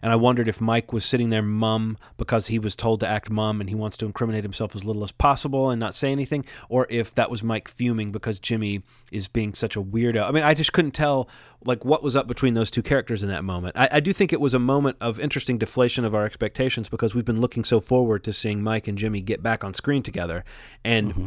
And 0.04 0.12
I 0.12 0.16
wondered 0.16 0.48
if 0.48 0.60
Mike 0.60 0.92
was 0.92 1.02
sitting 1.02 1.30
there 1.30 1.40
mum 1.40 1.96
because 2.18 2.48
he 2.48 2.58
was 2.58 2.76
told 2.76 3.00
to 3.00 3.06
act 3.06 3.30
mum 3.30 3.58
and 3.58 3.70
he 3.70 3.74
wants 3.74 3.96
to 3.96 4.04
incriminate 4.04 4.44
himself 4.44 4.76
as 4.76 4.84
little 4.84 5.02
as 5.02 5.12
possible 5.12 5.70
and 5.70 5.80
not 5.80 5.94
say 5.94 6.12
anything, 6.12 6.44
or 6.68 6.86
if 6.90 7.14
that 7.14 7.30
was 7.30 7.42
Mike 7.42 7.68
fuming 7.68 8.12
because 8.12 8.38
Jimmy 8.38 8.82
is 9.10 9.28
being 9.28 9.54
such 9.54 9.76
a 9.76 9.82
weirdo. 9.82 10.28
I 10.28 10.30
mean, 10.30 10.42
I 10.42 10.52
just 10.52 10.74
couldn't 10.74 10.90
tell 10.90 11.26
like 11.64 11.86
what 11.86 12.02
was 12.02 12.16
up 12.16 12.26
between 12.26 12.52
those 12.52 12.70
two 12.70 12.82
characters 12.82 13.22
in 13.22 13.30
that 13.30 13.44
moment. 13.44 13.78
I, 13.78 13.88
I 13.92 14.00
do 14.00 14.12
think 14.12 14.30
it 14.30 14.42
was 14.42 14.52
a 14.52 14.58
moment 14.58 14.98
of 15.00 15.18
interesting 15.18 15.56
deflation 15.56 16.04
of 16.04 16.14
our 16.14 16.26
expectations 16.26 16.90
because 16.90 17.14
we've 17.14 17.24
been 17.24 17.40
looking 17.40 17.64
so 17.64 17.80
forward 17.80 18.24
to 18.24 18.32
seeing 18.34 18.62
Mike 18.62 18.86
and 18.86 18.98
Jimmy 18.98 19.22
get 19.22 19.42
back 19.42 19.64
on 19.64 19.72
screen 19.72 20.02
together. 20.02 20.44
And 20.84 21.12
mm-hmm 21.12 21.26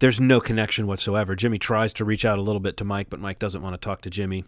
there's 0.00 0.18
no 0.18 0.40
connection 0.40 0.88
whatsoever. 0.88 1.36
Jimmy 1.36 1.56
tries 1.56 1.92
to 1.94 2.04
reach 2.04 2.24
out 2.24 2.36
a 2.36 2.42
little 2.42 2.60
bit 2.60 2.76
to 2.78 2.84
Mike, 2.84 3.08
but 3.10 3.20
Mike 3.20 3.38
doesn't 3.38 3.62
want 3.62 3.74
to 3.74 3.78
talk 3.78 4.00
to 4.02 4.10
Jimmy. 4.10 4.44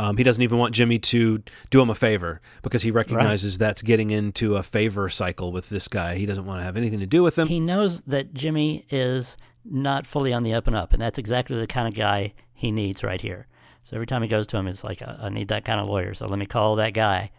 Um, 0.00 0.16
he 0.16 0.22
doesn't 0.22 0.42
even 0.42 0.58
want 0.58 0.74
Jimmy 0.74 0.98
to 1.00 1.42
do 1.70 1.80
him 1.80 1.90
a 1.90 1.94
favor 1.94 2.40
because 2.62 2.82
he 2.82 2.90
recognizes 2.90 3.54
right. 3.54 3.58
that's 3.58 3.82
getting 3.82 4.10
into 4.10 4.54
a 4.56 4.62
favor 4.62 5.08
cycle 5.08 5.50
with 5.50 5.70
this 5.70 5.88
guy. 5.88 6.16
He 6.16 6.24
doesn't 6.24 6.46
want 6.46 6.60
to 6.60 6.64
have 6.64 6.76
anything 6.76 7.00
to 7.00 7.06
do 7.06 7.22
with 7.22 7.36
him. 7.36 7.48
He 7.48 7.58
knows 7.58 8.02
that 8.02 8.32
Jimmy 8.32 8.86
is 8.90 9.36
not 9.64 10.06
fully 10.06 10.32
on 10.32 10.44
the 10.44 10.54
up 10.54 10.68
and 10.68 10.76
up, 10.76 10.92
and 10.92 11.02
that's 11.02 11.18
exactly 11.18 11.58
the 11.58 11.66
kind 11.66 11.88
of 11.88 11.94
guy 11.94 12.32
he 12.54 12.70
needs 12.70 13.02
right 13.02 13.20
here. 13.20 13.48
So 13.82 13.96
every 13.96 14.06
time 14.06 14.22
he 14.22 14.28
goes 14.28 14.46
to 14.48 14.56
him, 14.56 14.68
it's 14.68 14.84
like, 14.84 15.02
I 15.02 15.30
need 15.30 15.48
that 15.48 15.64
kind 15.64 15.80
of 15.80 15.88
lawyer, 15.88 16.14
so 16.14 16.26
let 16.26 16.38
me 16.38 16.46
call 16.46 16.76
that 16.76 16.94
guy. 16.94 17.30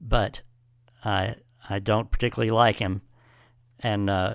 But 0.00 0.42
I 1.04 1.36
I 1.68 1.78
don't 1.78 2.10
particularly 2.10 2.50
like 2.50 2.78
him, 2.78 3.02
and 3.80 4.10
uh, 4.10 4.34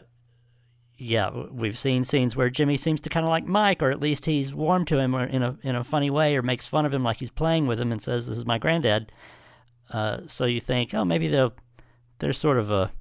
yeah, 0.98 1.30
we've 1.51 1.77
seen 1.77 2.04
scenes 2.04 2.36
where 2.36 2.50
Jimmy 2.50 2.75
seems 2.75 3.00
to 3.01 3.10
kind 3.10 3.25
of 3.25 3.30
like 3.30 3.46
Mike, 3.46 3.84
or 3.84 3.92
at 3.92 4.00
least 4.00 4.25
he's 4.25 4.54
warm 4.54 4.84
to 4.86 4.98
him, 4.98 5.13
in 5.13 5.44
a 5.44 5.58
in 5.62 5.75
a 5.75 5.84
funny 5.84 6.10
way, 6.10 6.36
or 6.36 6.42
makes 6.42 6.66
fun 6.66 6.86
of 6.86 6.94
him 6.94 7.04
like 7.04 7.18
he's 7.18 7.30
playing 7.30 7.68
with 7.68 7.80
him 7.80 7.92
and 7.92 8.01
says, 8.01 8.27
"This 8.27 8.38
is 8.38 8.46
my 8.46 8.58
granddad." 8.58 9.12
Uh, 9.92 10.22
so 10.25 10.46
you 10.46 10.60
think, 10.60 10.94
oh, 10.94 11.06
maybe 11.06 11.27
they're 11.27 11.51
they're 12.20 12.34
sort 12.34 12.58
of 12.58 12.72
a 12.72 12.92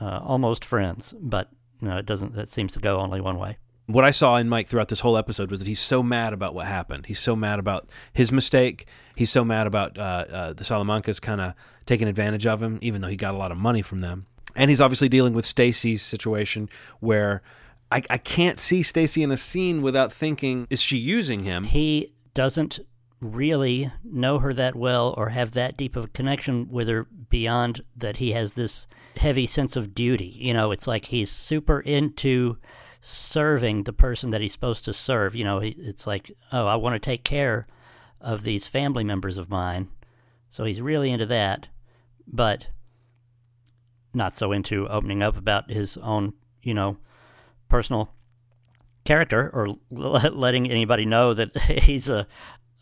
uh, 0.00 0.20
almost 0.24 0.64
friends, 0.64 1.14
but 1.20 1.50
no, 1.80 1.98
it 1.98 2.06
doesn't. 2.06 2.34
That 2.34 2.48
seems 2.48 2.72
to 2.72 2.80
go 2.80 2.98
only 2.98 3.20
one 3.20 3.38
way. 3.38 3.58
What 3.86 4.04
I 4.04 4.10
saw 4.10 4.36
in 4.36 4.48
Mike 4.48 4.66
throughout 4.66 4.88
this 4.88 5.00
whole 5.00 5.16
episode 5.16 5.50
was 5.50 5.60
that 5.60 5.68
he's 5.68 5.80
so 5.80 6.02
mad 6.02 6.32
about 6.32 6.54
what 6.54 6.66
happened. 6.66 7.06
He's 7.06 7.20
so 7.20 7.36
mad 7.36 7.58
about 7.58 7.88
his 8.12 8.32
mistake. 8.32 8.86
He's 9.14 9.30
so 9.30 9.44
mad 9.44 9.68
about 9.68 9.96
uh, 9.98 10.24
uh 10.30 10.52
the 10.52 10.64
Salamancas 10.64 11.20
kind 11.20 11.40
of 11.40 11.54
taking 11.86 12.08
advantage 12.08 12.46
of 12.46 12.60
him, 12.60 12.80
even 12.82 13.02
though 13.02 13.08
he 13.08 13.16
got 13.16 13.34
a 13.34 13.38
lot 13.38 13.52
of 13.52 13.58
money 13.58 13.82
from 13.82 14.00
them 14.00 14.26
and 14.54 14.70
he's 14.70 14.80
obviously 14.80 15.08
dealing 15.08 15.34
with 15.34 15.44
Stacey's 15.44 16.02
situation 16.02 16.68
where 17.00 17.42
I, 17.90 18.02
I 18.08 18.18
can't 18.18 18.58
see 18.58 18.82
Stacy 18.82 19.22
in 19.22 19.30
a 19.30 19.36
scene 19.36 19.82
without 19.82 20.12
thinking, 20.12 20.66
is 20.70 20.80
she 20.80 20.96
using 20.96 21.44
him? 21.44 21.64
He 21.64 22.12
doesn't 22.34 22.80
really 23.20 23.92
know 24.02 24.38
her 24.38 24.52
that 24.54 24.74
well 24.74 25.14
or 25.16 25.28
have 25.28 25.52
that 25.52 25.76
deep 25.76 25.94
of 25.94 26.04
a 26.06 26.08
connection 26.08 26.68
with 26.70 26.88
her 26.88 27.04
beyond 27.04 27.82
that 27.96 28.16
he 28.16 28.32
has 28.32 28.54
this 28.54 28.86
heavy 29.16 29.46
sense 29.46 29.76
of 29.76 29.94
duty. 29.94 30.36
You 30.38 30.54
know, 30.54 30.72
it's 30.72 30.86
like 30.86 31.06
he's 31.06 31.30
super 31.30 31.80
into 31.80 32.56
serving 33.00 33.82
the 33.82 33.92
person 33.92 34.30
that 34.30 34.40
he's 34.40 34.52
supposed 34.52 34.84
to 34.86 34.92
serve. 34.92 35.34
You 35.34 35.44
know, 35.44 35.58
it's 35.62 36.06
like, 36.06 36.32
oh, 36.50 36.66
I 36.66 36.76
want 36.76 36.94
to 36.94 36.98
take 36.98 37.24
care 37.24 37.66
of 38.20 38.44
these 38.44 38.66
family 38.66 39.04
members 39.04 39.36
of 39.36 39.50
mine. 39.50 39.88
So 40.50 40.64
he's 40.64 40.80
really 40.80 41.10
into 41.10 41.26
that. 41.26 41.68
But 42.26 42.68
not 44.14 44.36
so 44.36 44.52
into 44.52 44.88
opening 44.88 45.22
up 45.22 45.36
about 45.36 45.70
his 45.70 45.96
own, 45.98 46.34
you 46.62 46.74
know, 46.74 46.96
personal 47.68 48.10
character 49.04 49.50
or 49.52 49.76
letting 49.90 50.70
anybody 50.70 51.04
know 51.04 51.34
that 51.34 51.56
he's 51.82 52.08
a, 52.08 52.26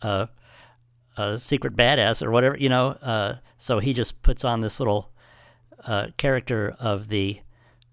a, 0.01 0.29
a 1.17 1.39
secret 1.39 1.75
badass 1.75 2.21
or 2.21 2.31
whatever, 2.31 2.57
you 2.57 2.69
know. 2.69 2.89
Uh, 3.01 3.35
so 3.57 3.79
he 3.79 3.93
just 3.93 4.21
puts 4.21 4.43
on 4.43 4.61
this 4.61 4.79
little 4.79 5.11
uh, 5.85 6.07
character 6.17 6.75
of 6.79 7.07
the 7.07 7.41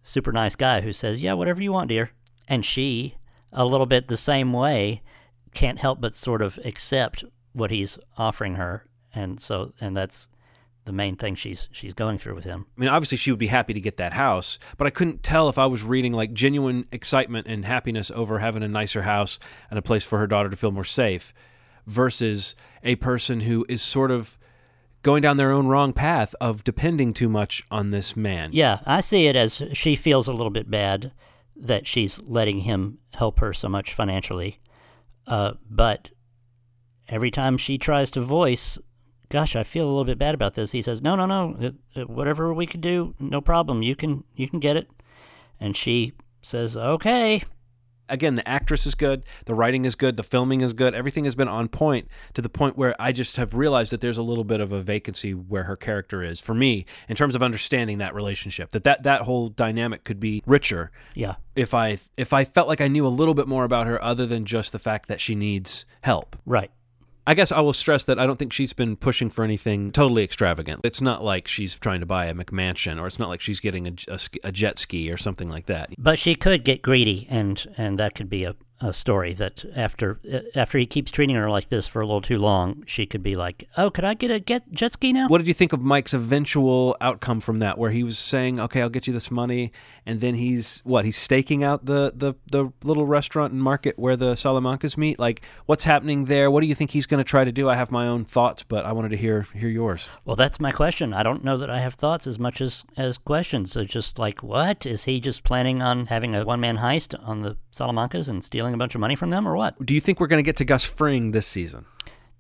super 0.03 0.33
nice 0.33 0.57
guy 0.57 0.81
who 0.81 0.93
says, 0.93 1.23
"Yeah, 1.23 1.35
whatever 1.35 1.63
you 1.63 1.73
want, 1.73 1.89
dear," 1.89 2.11
and 2.49 2.65
she, 2.65 3.17
a 3.53 3.65
little 3.65 3.87
bit 3.87 4.09
the 4.09 4.17
same 4.17 4.53
way, 4.53 5.03
can't 5.55 5.79
help 5.79 6.01
but 6.01 6.15
sort 6.15 6.43
of 6.43 6.59
accept 6.65 7.25
what 7.53 7.71
he's 7.71 7.99
offering 8.17 8.55
her, 8.55 8.87
and 9.15 9.41
so 9.41 9.73
and 9.81 9.97
that's 9.97 10.29
the 10.89 10.93
main 10.93 11.17
thing 11.17 11.35
she's 11.35 11.69
she's 11.71 11.93
going 11.93 12.17
through 12.17 12.35
with 12.35 12.45
him. 12.45 12.67
I 12.77 12.81
mean, 12.81 12.89
obviously 12.89 13.19
she 13.19 13.31
would 13.31 13.39
be 13.39 13.49
happy 13.49 13.75
to 13.75 13.81
get 13.81 13.99
that 13.99 14.15
house, 14.15 14.59
but 14.79 14.87
I 14.87 14.91
couldn't 14.91 15.23
tell 15.23 15.51
if 15.51 15.59
I 15.59 15.67
was 15.67 15.83
reading 15.83 16.15
like 16.15 16.33
genuine 16.33 16.89
excitement 16.91 17.47
and 17.47 17.67
happiness 17.67 18.11
over 18.11 18.39
having 18.39 18.63
a 18.63 18.69
nicer 18.69 19.03
house 19.03 19.39
and 19.69 19.79
a 19.79 19.83
place 19.83 20.03
for 20.03 20.19
her 20.19 20.27
daughter 20.27 20.49
to 20.49 20.57
feel 20.57 20.71
more 20.71 20.85
safe 20.85 21.35
versus 21.87 22.55
a 22.83 22.97
person 22.97 23.41
who 23.41 23.67
is 23.69 23.83
sort 23.83 24.11
of 24.11 24.39
going 25.03 25.21
down 25.21 25.37
their 25.37 25.53
own 25.53 25.67
wrong 25.67 25.93
path 25.93 26.35
of 26.41 26.65
depending 26.65 27.13
too 27.13 27.29
much 27.29 27.63
on 27.71 27.91
this 27.91 28.17
man. 28.17 28.49
Yeah, 28.55 28.81
I 28.87 29.03
see 29.03 29.27
it 29.27 29.37
as 29.37 29.63
she 29.75 29.95
feels 29.95 30.27
a 30.27 30.33
little 30.33 30.51
bit 30.51 30.71
bad 30.71 31.13
that 31.55 31.87
she's 31.87 32.19
letting 32.21 32.61
him 32.61 32.99
help 33.13 33.41
her 33.41 33.53
so 33.53 33.69
much 33.69 33.93
financially. 33.93 34.59
Uh, 35.27 35.53
but 35.69 36.09
every 37.09 37.31
time 37.31 37.59
she 37.59 37.77
tries 37.77 38.11
to 38.13 38.23
voice 38.23 38.79
gosh, 39.29 39.57
I 39.57 39.63
feel 39.63 39.85
a 39.85 39.89
little 39.89 40.05
bit 40.05 40.19
bad 40.19 40.35
about 40.35 40.55
this. 40.55 40.73
He 40.73 40.83
says, 40.83 41.03
no, 41.03 41.15
no, 41.15 41.27
no, 41.27 41.73
whatever 42.07 42.53
we 42.55 42.67
could 42.67 42.81
do, 42.81 43.15
no 43.19 43.41
problem. 43.41 43.83
You 43.83 43.97
can, 43.97 44.25
you 44.35 44.49
can 44.49 44.61
get 44.61 44.77
it. 44.77 44.89
And 45.61 45.77
she 45.77 46.13
says, 46.43 46.77
okay. 46.77 47.43
Again, 48.11 48.37
the 48.37 48.49
actress 48.49 48.87
is 48.87 48.95
good, 48.95 49.23
the 49.45 49.55
writing 49.55 49.85
is 49.85 49.95
good, 49.95 50.17
the 50.17 50.23
filming 50.23 50.63
is 50.63 50.73
good. 50.73 50.95
Everything 50.95 51.25
has 51.25 51.35
been 51.35 51.49
on 51.49 51.69
point 51.69 52.09
to 52.33 52.41
the 52.41 52.49
point 52.49 52.79
where 52.79 52.97
I 52.99 53.13
just 53.13 53.37
have 53.37 53.55
realized 53.55 53.93
that 53.93 54.01
there's 54.01 54.17
a 54.17 54.23
little 54.23 54.45
bit 54.45 54.61
of 54.61 54.73
a 54.73 54.81
vacancy 54.81 55.33
where 55.33 55.65
her 55.65 55.77
character 55.77 56.23
is 56.23 56.41
for 56.41 56.55
me 56.55 56.87
in 57.07 57.17
terms 57.17 57.35
of 57.35 57.43
understanding 57.43 57.99
that 57.99 58.15
relationship. 58.15 58.71
That 58.71 58.85
that 58.85 59.03
that 59.03 59.23
whole 59.23 59.49
dynamic 59.49 60.05
could 60.05 60.21
be 60.21 60.43
richer. 60.47 60.91
Yeah. 61.15 61.35
If 61.55 61.75
I 61.75 61.99
if 62.17 62.33
I 62.33 62.45
felt 62.45 62.67
like 62.67 62.81
I 62.81 62.89
knew 62.89 63.07
a 63.07 63.09
little 63.09 63.35
bit 63.35 63.47
more 63.47 63.65
about 63.65 63.87
her 63.87 64.03
other 64.03 64.25
than 64.25 64.47
just 64.47 64.73
the 64.73 64.79
fact 64.79 65.07
that 65.09 65.21
she 65.21 65.35
needs 65.35 65.85
help. 66.01 66.35
Right. 66.47 66.71
I 67.29 67.35
guess 67.35 67.53
I 67.53 67.61
will 67.61 67.75
stress 67.75 68.07
that 68.07 68.19
I 68.19 68.25
don't 68.25 68.39
think 68.39 68.55
she's 68.55 68.73
been 68.73 68.97
pushing 68.97 69.29
for 69.29 69.45
anything 69.45 69.93
totally 69.93 70.25
extravagant. 70.25 70.81
It's 70.83 71.03
not 71.03 71.23
like 71.23 71.47
she's 71.47 71.75
trying 71.75 72.01
to 72.01 72.07
buy 72.07 72.25
a 72.25 72.33
McMansion, 72.33 72.99
or 72.99 73.07
it's 73.07 73.19
not 73.19 73.29
like 73.29 73.43
she's 73.43 73.61
getting 73.61 73.87
a, 73.87 73.93
a, 74.09 74.19
a 74.45 74.51
jet 74.51 74.79
ski 74.79 75.11
or 75.11 75.19
something 75.19 75.51
like 75.51 75.67
that. 75.67 75.91
But 75.99 76.19
she 76.19 76.35
could 76.35 76.65
get 76.65 76.81
greedy, 76.81 77.27
and 77.29 77.67
and 77.77 77.99
that 77.99 78.15
could 78.15 78.31
be 78.31 78.45
a, 78.45 78.57
a 78.81 78.93
story 78.93 79.33
that 79.35 79.65
after 79.75 80.21
uh, 80.33 80.41
after 80.55 80.79
he 80.79 80.87
keeps 80.87 81.11
treating 81.11 81.35
her 81.37 81.51
like 81.51 81.69
this 81.69 81.87
for 81.87 82.01
a 82.01 82.07
little 82.07 82.21
too 82.21 82.39
long, 82.39 82.85
she 82.87 83.07
could 83.07 83.23
be 83.23 83.35
like, 83.35 83.69
"Oh, 83.77 83.91
could 83.91 84.05
I 84.05 84.15
get 84.15 84.31
a 84.31 84.39
get 84.39 84.71
jet 84.73 84.93
ski 84.93 85.13
now?" 85.13 85.29
What 85.29 85.39
did 85.39 85.49
you 85.49 85.55
think 85.55 85.73
of 85.73 85.83
Mike's 85.83 86.15
eventual 86.15 86.97
outcome 87.01 87.41
from 87.41 87.59
that, 87.59 87.77
where 87.77 87.91
he 87.91 88.03
was 88.03 88.19
saying, 88.19 88.61
"Okay, 88.61 88.81
I'll 88.81 88.89
get 88.89 89.07
you 89.07 89.13
this 89.13 89.31
money," 89.31 89.73
and 90.07 90.21
then 90.21 90.37
he's 90.37 90.81
what? 90.85 91.05
He's 91.05 91.17
staking 91.17 91.65
out 91.65 91.87
the 91.87 92.13
the 92.15 92.35
the 92.51 92.73
little 92.85 93.07
restaurant 93.07 93.53
and 93.53 93.63
market 93.63 93.99
where 93.99 94.17
the 94.17 94.35
Salamancas 94.35 94.97
meet. 94.97 95.19
Like, 95.19 95.43
what's 95.67 95.85
happening 95.85 96.27
there? 96.27 96.51
What 96.51 96.61
do 96.61 96.67
you 96.67 96.75
think 96.75 96.93
he's 96.93 97.07
going 97.07 97.19
to 97.19 97.29
try 97.29 97.45
to 97.45 97.53
do? 97.53 97.69
I 97.69 97.75
have 97.75 97.91
my 97.91 98.07
own 98.07 98.25
thoughts, 98.25 98.63
but 98.63 98.87
I 98.87 98.93
wanted 98.93 99.11
to 99.11 99.17
hear 99.17 99.47
hear 99.55 99.69
yours. 99.69 100.09
Well, 100.25 100.37
that's 100.37 100.61
my 100.61 100.71
question. 100.71 101.13
I 101.13 101.23
don't 101.23 101.43
know 101.43 101.57
that 101.57 101.71
I 101.71 101.81
have 101.81 101.95
thoughts 101.95 102.27
as 102.27 102.39
much 102.39 102.61
as 102.61 102.85
as 102.97 103.19
questions. 103.19 103.73
So 103.73 103.85
just 103.85 104.19
like, 104.19 104.43
what 104.43 104.87
is 104.87 105.05
he 105.05 105.21
just 105.21 105.43
planning 105.43 105.83
on 105.83 106.07
having 106.07 106.37
a 106.37 106.45
one 106.45 106.61
man 106.61 106.79
heist 106.79 107.19
on 107.27 107.43
the 107.43 107.57
Salamancas 107.73 108.29
and 108.29 108.43
stealing 108.43 108.68
a 108.75 108.79
bunch 108.79 108.95
of 108.95 109.01
money 109.01 109.17
from 109.17 109.31
them, 109.31 109.47
or 109.47 109.57
what? 109.57 109.85
Do 109.85 109.95
you 109.95 110.01
think 110.01 110.21
we're 110.21 110.27
going 110.27 110.43
to 110.43 110.47
get 110.47 110.57
to 110.57 110.65
Gus 110.65 110.85
Fring 110.85 111.33
this 111.33 111.47
season? 111.47 111.87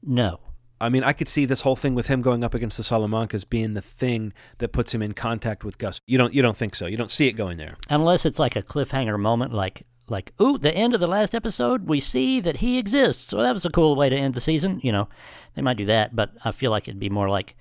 No. 0.02 0.40
I 0.80 0.88
mean, 0.88 1.02
I 1.02 1.12
could 1.12 1.28
see 1.28 1.44
this 1.44 1.62
whole 1.62 1.74
thing 1.74 1.94
with 1.94 2.06
him 2.06 2.22
going 2.22 2.44
up 2.44 2.54
against 2.54 2.76
the 2.76 2.84
Salamancas 2.84 3.48
being 3.48 3.74
the 3.74 3.82
thing 3.82 4.32
that 4.58 4.72
puts 4.72 4.94
him 4.94 5.02
in 5.02 5.12
contact 5.12 5.64
with 5.64 5.76
Gus. 5.76 6.00
You 6.06 6.18
don't 6.18 6.32
you 6.32 6.40
don't 6.40 6.56
think 6.56 6.76
so? 6.76 6.86
You 6.86 6.96
don't 6.96 7.10
see 7.10 7.26
it 7.26 7.32
going 7.32 7.58
there. 7.58 7.76
Unless 7.90 8.24
it's 8.24 8.38
like 8.38 8.54
a 8.54 8.62
cliffhanger 8.62 9.18
moment 9.18 9.52
like 9.52 9.84
like, 10.10 10.32
ooh, 10.40 10.56
the 10.58 10.74
end 10.74 10.94
of 10.94 11.00
the 11.00 11.06
last 11.06 11.34
episode, 11.34 11.86
we 11.86 12.00
see 12.00 12.40
that 12.40 12.56
he 12.56 12.78
exists. 12.78 13.24
So 13.24 13.42
that 13.42 13.52
was 13.52 13.66
a 13.66 13.70
cool 13.70 13.94
way 13.94 14.08
to 14.08 14.16
end 14.16 14.34
the 14.34 14.40
season. 14.40 14.80
You 14.82 14.92
know, 14.92 15.08
they 15.54 15.62
might 15.62 15.76
do 15.76 15.84
that, 15.86 16.16
but 16.16 16.30
I 16.44 16.52
feel 16.52 16.70
like 16.70 16.88
it'd 16.88 17.00
be 17.00 17.10
more 17.10 17.28
like 17.28 17.56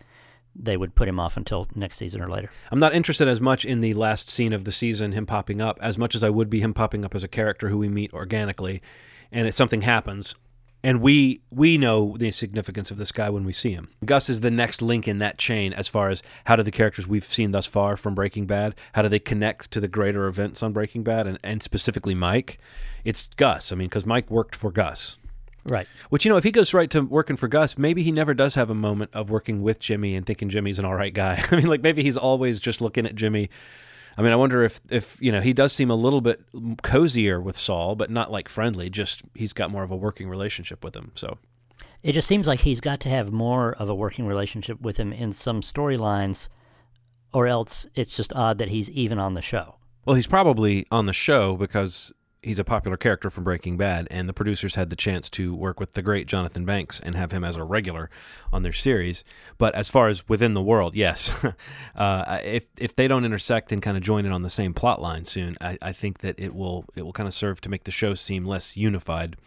they 0.60 0.78
would 0.78 0.96
put 0.96 1.08
him 1.08 1.20
off 1.20 1.38
until 1.38 1.68
next 1.76 1.98
season 1.98 2.22
or 2.22 2.30
later. 2.30 2.50
I'm 2.72 2.80
not 2.80 2.94
interested 2.94 3.28
as 3.28 3.40
much 3.40 3.66
in 3.66 3.82
the 3.82 3.94
last 3.94 4.30
scene 4.30 4.54
of 4.54 4.64
the 4.64 4.72
season, 4.72 5.12
him 5.12 5.26
popping 5.26 5.62
up, 5.62 5.78
as 5.82 5.98
much 5.98 6.16
as 6.16 6.24
I 6.24 6.30
would 6.30 6.50
be 6.50 6.62
him 6.62 6.74
popping 6.74 7.06
up 7.06 7.16
as 7.16 7.24
a 7.24 7.28
character 7.28 7.70
who 7.70 7.78
we 7.78 7.90
meet 7.90 8.14
organically, 8.14 8.82
and 9.32 9.48
if 9.48 9.56
something 9.56 9.82
happens, 9.82 10.36
and 10.84 11.02
we 11.02 11.42
we 11.50 11.78
know 11.78 12.16
the 12.18 12.32
significance 12.32 12.92
of 12.92 12.98
this 12.98 13.12
guy 13.12 13.30
when 13.30 13.44
we 13.44 13.54
see 13.54 13.72
him. 13.72 13.90
Gus 14.06 14.30
is 14.30 14.42
the 14.42 14.52
next 14.52 14.82
link 14.82 15.08
in 15.08 15.20
that 15.20 15.38
chain 15.38 15.74
as 15.74 15.88
far 15.88 16.10
as 16.10 16.22
how 16.46 16.56
do 16.56 16.64
the 16.64 16.72
characters 16.72 17.08
we've 17.08 17.26
seen 17.26 17.52
thus 17.52 17.66
far 17.66 17.98
from 17.98 18.16
Breaking 18.16 18.46
Bad, 18.46 18.76
how 18.94 19.02
do 19.02 19.10
they 19.10 19.20
connect 19.20 19.72
to 19.72 19.80
the 19.80 19.88
greater 19.88 20.28
events 20.28 20.62
on 20.64 20.74
Breaking 20.74 21.04
Bad, 21.04 21.28
and, 21.28 21.40
and 21.44 21.64
specifically 21.64 22.16
Mike. 22.16 22.60
It's 23.04 23.28
Gus. 23.38 23.72
I 23.72 23.76
mean, 23.76 23.90
because 23.90 24.06
Mike 24.06 24.30
worked 24.30 24.56
for 24.56 24.72
Gus. 24.72 25.18
Right. 25.68 25.88
Which, 26.10 26.26
you 26.26 26.32
know, 26.32 26.38
if 26.38 26.44
he 26.44 26.52
goes 26.52 26.74
right 26.74 26.90
to 26.92 27.02
working 27.02 27.36
for 27.36 27.48
Gus, 27.48 27.78
maybe 27.78 28.02
he 28.02 28.12
never 28.12 28.34
does 28.34 28.56
have 28.56 28.70
a 28.70 28.76
moment 28.76 29.12
of 29.14 29.30
working 29.30 29.62
with 29.62 29.80
Jimmy 29.80 30.16
and 30.16 30.26
thinking 30.26 30.50
Jimmy's 30.50 30.80
an 30.80 30.86
all 30.86 30.96
right 30.96 31.14
guy. 31.14 31.44
I 31.52 31.56
mean, 31.56 31.68
like 31.68 31.82
maybe 31.82 32.04
he's 32.04 32.18
always 32.18 32.60
just 32.60 32.82
looking 32.82 33.06
at 33.06 33.16
Jimmy. 33.16 33.50
I 34.18 34.22
mean, 34.24 34.32
I 34.32 34.36
wonder 34.36 34.64
if, 34.64 34.82
if, 34.90 35.22
you 35.22 35.32
know, 35.32 35.42
he 35.42 35.54
does 35.54 35.74
seem 35.74 35.92
a 35.92 35.96
little 35.96 36.22
bit 36.22 36.42
cozier 36.82 37.40
with 37.40 37.56
Saul, 37.56 37.96
but 37.96 38.10
not 38.10 38.32
like 38.32 38.50
friendly, 38.50 38.90
just 38.90 39.22
he's 39.36 39.54
got 39.54 39.70
more 39.70 39.84
of 39.84 39.92
a 39.92 39.96
working 39.96 40.28
relationship 40.28 40.84
with 40.84 40.96
him. 40.96 41.12
So 41.14 41.38
it 42.02 42.14
just 42.14 42.28
seems 42.28 42.48
like 42.48 42.62
he's 42.62 42.80
got 42.80 43.00
to 43.02 43.10
have 43.10 43.32
more 43.32 43.74
of 43.74 43.90
a 43.90 43.96
working 43.96 44.26
relationship 44.26 44.82
with 44.82 44.98
him 44.98 45.14
in 45.14 45.34
some 45.34 45.62
storylines, 45.62 46.50
or 47.34 47.46
else 47.46 47.86
it's 47.94 48.16
just 48.16 48.34
odd 48.34 48.58
that 48.58 48.70
he's 48.70 48.90
even 48.92 49.20
on 49.20 49.34
the 49.34 49.42
show. 49.42 49.76
Well, 50.06 50.16
he's 50.16 50.28
probably 50.28 50.88
on 50.90 51.06
the 51.06 51.14
show 51.14 51.56
because 51.58 52.14
he's 52.44 52.60
a 52.60 52.64
popular 52.64 52.98
character 52.98 53.30
from 53.30 53.44
Breaking 53.44 53.78
Bad, 53.78 54.08
and 54.12 54.30
the 54.30 54.34
producers 54.34 54.76
had 54.76 54.90
the 54.90 54.96
chance 54.96 55.30
to 55.32 55.56
work 55.56 55.80
with 55.80 55.94
the 55.94 56.02
great 56.02 56.28
Jonathan 56.28 56.66
Banks 56.66 57.00
and 57.00 57.16
have 57.16 57.32
him 57.32 57.44
as 57.44 57.56
a 57.56 57.64
regular 57.64 58.10
on 58.52 58.64
their 58.64 58.74
series. 58.74 59.24
But 59.58 59.76
as 59.76 59.90
far 59.90 60.08
as 60.08 60.28
within 60.30 60.54
the 60.54 60.62
world, 60.62 60.96
yes, 60.96 61.46
uh, 61.96 62.40
if 62.44 62.70
if 62.78 62.96
they 62.96 63.08
don't 63.08 63.26
intersect 63.26 63.72
and 63.72 63.82
kind 63.82 63.98
of 63.98 64.04
join 64.04 64.26
in 64.26 64.32
on 64.32 64.42
the 64.42 64.50
same 64.50 64.74
plot 64.74 65.02
line 65.02 65.26
soon, 65.26 65.58
I, 65.60 65.78
I 65.82 65.92
think 65.92 66.20
that 66.20 66.40
it 66.40 66.54
will 66.54 66.86
it 66.96 67.04
will 67.04 67.14
kind 67.14 67.28
of 67.28 67.34
serve 67.34 67.62
to 67.62 67.70
make 67.70 67.84
the 67.84 67.92
show 67.92 68.14
seem 68.14 68.46
less 68.46 68.78
unified. 68.78 69.38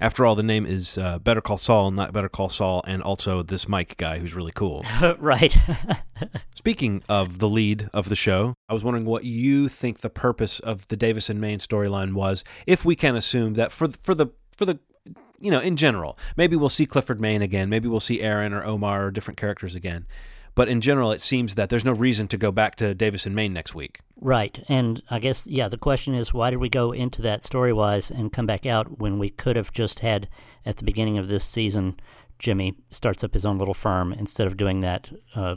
After 0.00 0.24
all, 0.24 0.34
the 0.34 0.42
name 0.42 0.64
is 0.64 0.96
uh, 0.96 1.18
Better 1.18 1.42
Call 1.42 1.58
Saul, 1.58 1.90
not 1.90 2.14
Better 2.14 2.30
Call 2.30 2.48
Saul, 2.48 2.82
and 2.86 3.02
also 3.02 3.42
this 3.42 3.68
Mike 3.68 3.98
guy 3.98 4.18
who's 4.18 4.34
really 4.34 4.52
cool. 4.52 4.82
right. 5.18 5.54
Speaking 6.54 7.02
of 7.06 7.38
the 7.38 7.48
lead 7.48 7.90
of 7.92 8.08
the 8.08 8.16
show, 8.16 8.54
I 8.66 8.72
was 8.72 8.82
wondering 8.82 9.04
what 9.04 9.24
you 9.24 9.68
think 9.68 9.98
the 9.98 10.08
purpose 10.08 10.58
of 10.58 10.88
the 10.88 10.96
Davis 10.96 11.28
and 11.28 11.38
Main 11.38 11.58
storyline 11.58 12.14
was, 12.14 12.44
if 12.66 12.82
we 12.82 12.96
can 12.96 13.14
assume 13.14 13.54
that 13.54 13.72
for 13.72 13.88
for 13.88 14.14
the 14.14 14.28
for 14.56 14.64
the 14.64 14.78
you 15.38 15.50
know 15.50 15.60
in 15.60 15.76
general, 15.76 16.18
maybe 16.34 16.56
we'll 16.56 16.70
see 16.70 16.86
Clifford 16.86 17.20
Main 17.20 17.42
again, 17.42 17.68
maybe 17.68 17.86
we'll 17.86 18.00
see 18.00 18.22
Erin 18.22 18.54
or 18.54 18.64
Omar 18.64 19.06
or 19.06 19.10
different 19.10 19.36
characters 19.38 19.74
again. 19.74 20.06
But 20.54 20.68
in 20.68 20.80
general, 20.80 21.12
it 21.12 21.20
seems 21.20 21.54
that 21.54 21.70
there's 21.70 21.84
no 21.84 21.92
reason 21.92 22.28
to 22.28 22.36
go 22.36 22.50
back 22.50 22.74
to 22.76 22.94
Davis 22.94 23.26
and 23.26 23.34
Main 23.34 23.52
next 23.52 23.74
week. 23.74 24.00
Right. 24.20 24.62
And 24.68 25.02
I 25.10 25.18
guess, 25.18 25.46
yeah, 25.46 25.68
the 25.68 25.78
question 25.78 26.14
is 26.14 26.34
why 26.34 26.50
did 26.50 26.58
we 26.58 26.68
go 26.68 26.92
into 26.92 27.22
that 27.22 27.44
story 27.44 27.72
wise 27.72 28.10
and 28.10 28.32
come 28.32 28.46
back 28.46 28.66
out 28.66 28.98
when 28.98 29.18
we 29.18 29.30
could 29.30 29.56
have 29.56 29.72
just 29.72 30.00
had 30.00 30.28
at 30.66 30.76
the 30.76 30.84
beginning 30.84 31.18
of 31.18 31.28
this 31.28 31.44
season, 31.44 31.98
Jimmy 32.38 32.74
starts 32.90 33.24
up 33.24 33.32
his 33.32 33.46
own 33.46 33.58
little 33.58 33.74
firm 33.74 34.12
instead 34.12 34.46
of 34.46 34.56
doing 34.56 34.80
that 34.80 35.08
uh, 35.34 35.56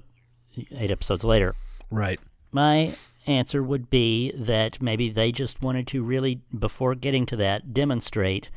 eight 0.72 0.92
episodes 0.92 1.24
later? 1.24 1.56
Right. 1.90 2.20
My 2.52 2.96
answer 3.26 3.64
would 3.64 3.90
be 3.90 4.32
that 4.32 4.82
maybe 4.82 5.10
they 5.10 5.32
just 5.32 5.62
wanted 5.62 5.88
to 5.88 6.04
really, 6.04 6.42
before 6.58 6.96
getting 6.96 7.26
to 7.28 7.36
that, 7.38 7.74
demonstrate 7.74 8.50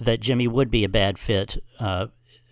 that 0.00 0.20
Jimmy 0.20 0.46
would 0.46 0.70
be 0.70 0.84
a 0.84 0.88
bad 0.88 1.18
fit 1.18 1.62
uh, 1.80 2.06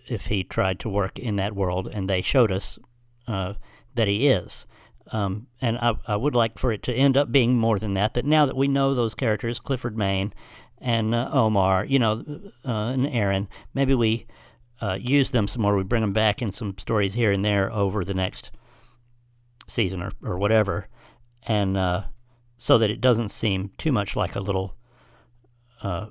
if 0.07 0.27
he 0.27 0.43
tried 0.43 0.79
to 0.79 0.89
work 0.89 1.19
in 1.19 1.35
that 1.37 1.55
world, 1.55 1.89
and 1.91 2.09
they 2.09 2.21
showed 2.21 2.51
us 2.51 2.79
uh, 3.27 3.53
that 3.95 4.07
he 4.07 4.27
is. 4.27 4.65
Um, 5.11 5.47
and 5.61 5.77
I, 5.77 5.93
I, 6.05 6.15
would 6.15 6.35
like 6.35 6.59
for 6.59 6.71
it 6.71 6.83
to 6.83 6.93
end 6.93 7.15
up 7.15 7.31
being 7.31 7.55
more 7.55 7.79
than 7.79 7.93
that. 7.93 8.13
That 8.13 8.25
now 8.25 8.45
that 8.45 8.57
we 8.57 8.67
know 8.67 8.93
those 8.93 9.15
characters, 9.15 9.59
Clifford 9.59 9.97
Main 9.97 10.33
and 10.79 11.15
uh, 11.15 11.29
Omar, 11.31 11.85
you 11.85 11.97
know, 11.97 12.23
uh, 12.65 12.91
and 12.91 13.07
Erin, 13.07 13.47
maybe 13.73 13.95
we 13.95 14.25
uh, 14.81 14.97
use 14.99 15.31
them 15.31 15.47
some 15.47 15.61
more. 15.61 15.77
We 15.77 15.83
bring 15.83 16.01
them 16.01 16.13
back 16.13 16.41
in 16.41 16.51
some 16.51 16.77
stories 16.77 17.13
here 17.13 17.31
and 17.31 17.43
there 17.43 17.71
over 17.71 18.03
the 18.03 18.13
next 18.13 18.51
season 19.67 20.01
or, 20.01 20.11
or 20.21 20.37
whatever, 20.37 20.87
and 21.43 21.77
uh, 21.77 22.03
so 22.57 22.77
that 22.77 22.91
it 22.91 22.99
doesn't 22.99 23.29
seem 23.29 23.71
too 23.77 23.93
much 23.93 24.15
like 24.15 24.35
a 24.35 24.41
little 24.41 24.75
uh, 25.81 26.07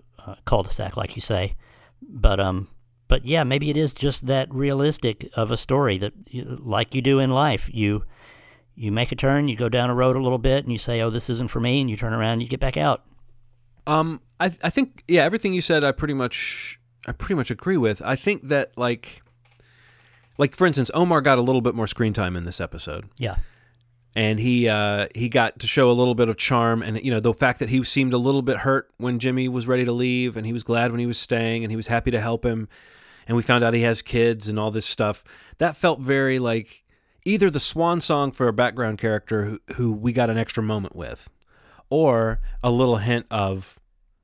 cul-de-sac, 0.47 0.97
like 0.97 1.17
you 1.17 1.23
say. 1.23 1.55
But 2.03 2.41
um, 2.41 2.69
but 3.09 3.25
yeah, 3.25 3.45
maybe 3.45 3.71
it 3.71 3.77
is 3.77 3.95
just 3.95 4.27
that 4.27 4.53
realistic 4.53 5.29
of 5.35 5.51
a 5.51 5.57
story 5.57 5.99
that, 5.99 6.13
like 6.65 6.95
you 6.95 7.03
do 7.03 7.19
in 7.19 7.31
life, 7.31 7.69
you 7.73 8.05
you 8.75 8.93
make 8.93 9.11
a 9.13 9.17
turn, 9.17 9.49
you 9.49 9.57
go 9.57 9.69
down 9.69 9.89
a 9.91 9.95
road 9.95 10.17
a 10.17 10.23
little 10.23 10.39
bit, 10.39 10.65
and 10.65 10.73
you 10.73 10.79
say, 10.79 11.01
"Oh, 11.01 11.11
this 11.11 11.31
isn't 11.31 11.51
for 11.51 11.61
me," 11.61 11.81
and 11.81 11.89
you 11.89 11.97
turn 11.97 12.13
around, 12.13 12.35
and 12.35 12.43
you 12.43 12.49
get 12.49 12.61
back 12.61 12.77
out. 12.77 13.05
Um, 13.87 14.21
I 14.41 14.47
I 14.63 14.71
think 14.71 15.05
yeah, 15.09 15.23
everything 15.25 15.55
you 15.55 15.61
said, 15.63 15.85
I 15.85 15.93
pretty 15.93 16.15
much 16.15 16.79
I 17.07 17.13
pretty 17.13 17.35
much 17.35 17.51
agree 17.51 17.77
with. 17.77 18.03
I 18.03 18.17
think 18.17 18.49
that 18.49 18.77
like 18.77 19.23
like 20.39 20.55
for 20.57 20.67
instance, 20.67 20.91
Omar 20.95 21.21
got 21.21 21.39
a 21.39 21.43
little 21.43 21.61
bit 21.63 21.75
more 21.75 21.87
screen 21.87 22.13
time 22.13 22.37
in 22.37 22.45
this 22.45 22.61
episode. 22.61 23.09
Yeah. 23.19 23.37
and 24.15 24.41
he 24.41 24.69
uh, 24.69 25.07
he 25.15 25.29
got 25.29 25.59
to 25.61 25.67
show 25.67 25.91
a 25.91 25.93
little 25.93 26.15
bit 26.15 26.29
of 26.29 26.37
charm, 26.37 26.83
and 26.83 27.03
you 27.03 27.11
know 27.11 27.21
the 27.21 27.33
fact 27.33 27.59
that 27.61 27.69
he 27.71 27.83
seemed 27.85 28.13
a 28.13 28.19
little 28.19 28.43
bit 28.43 28.59
hurt 28.59 28.91
when 28.99 29.19
Jimmy 29.19 29.49
was 29.49 29.67
ready 29.67 29.85
to 29.85 29.93
leave, 29.93 30.37
and 30.37 30.45
he 30.47 30.53
was 30.53 30.63
glad 30.63 30.91
when 30.91 31.01
he 31.01 31.07
was 31.07 31.19
staying, 31.19 31.63
and 31.65 31.71
he 31.71 31.77
was 31.77 31.87
happy 31.87 32.11
to 32.11 32.21
help 32.21 32.45
him, 32.45 32.69
and 33.27 33.37
we 33.37 33.43
found 33.43 33.65
out 33.65 33.75
he 33.75 33.83
has 33.83 34.03
kids 34.03 34.49
and 34.49 34.59
all 34.59 34.71
this 34.71 34.87
stuff. 34.87 35.25
That 35.59 35.77
felt 35.77 36.01
very 36.01 36.39
like 36.39 36.85
either 37.25 37.51
the 37.51 37.61
swan 37.61 38.01
song 38.01 38.33
for 38.33 38.49
a 38.49 38.53
background 38.53 38.99
character 38.99 39.45
who, 39.45 39.61
who 39.75 39.93
we 39.93 40.13
got 40.13 40.31
an 40.31 40.39
extra 40.39 40.63
moment 40.63 40.95
with, 40.95 41.29
or 41.91 42.41
a 42.63 42.71
little 42.71 42.97
hint 42.97 43.27
of 43.31 43.81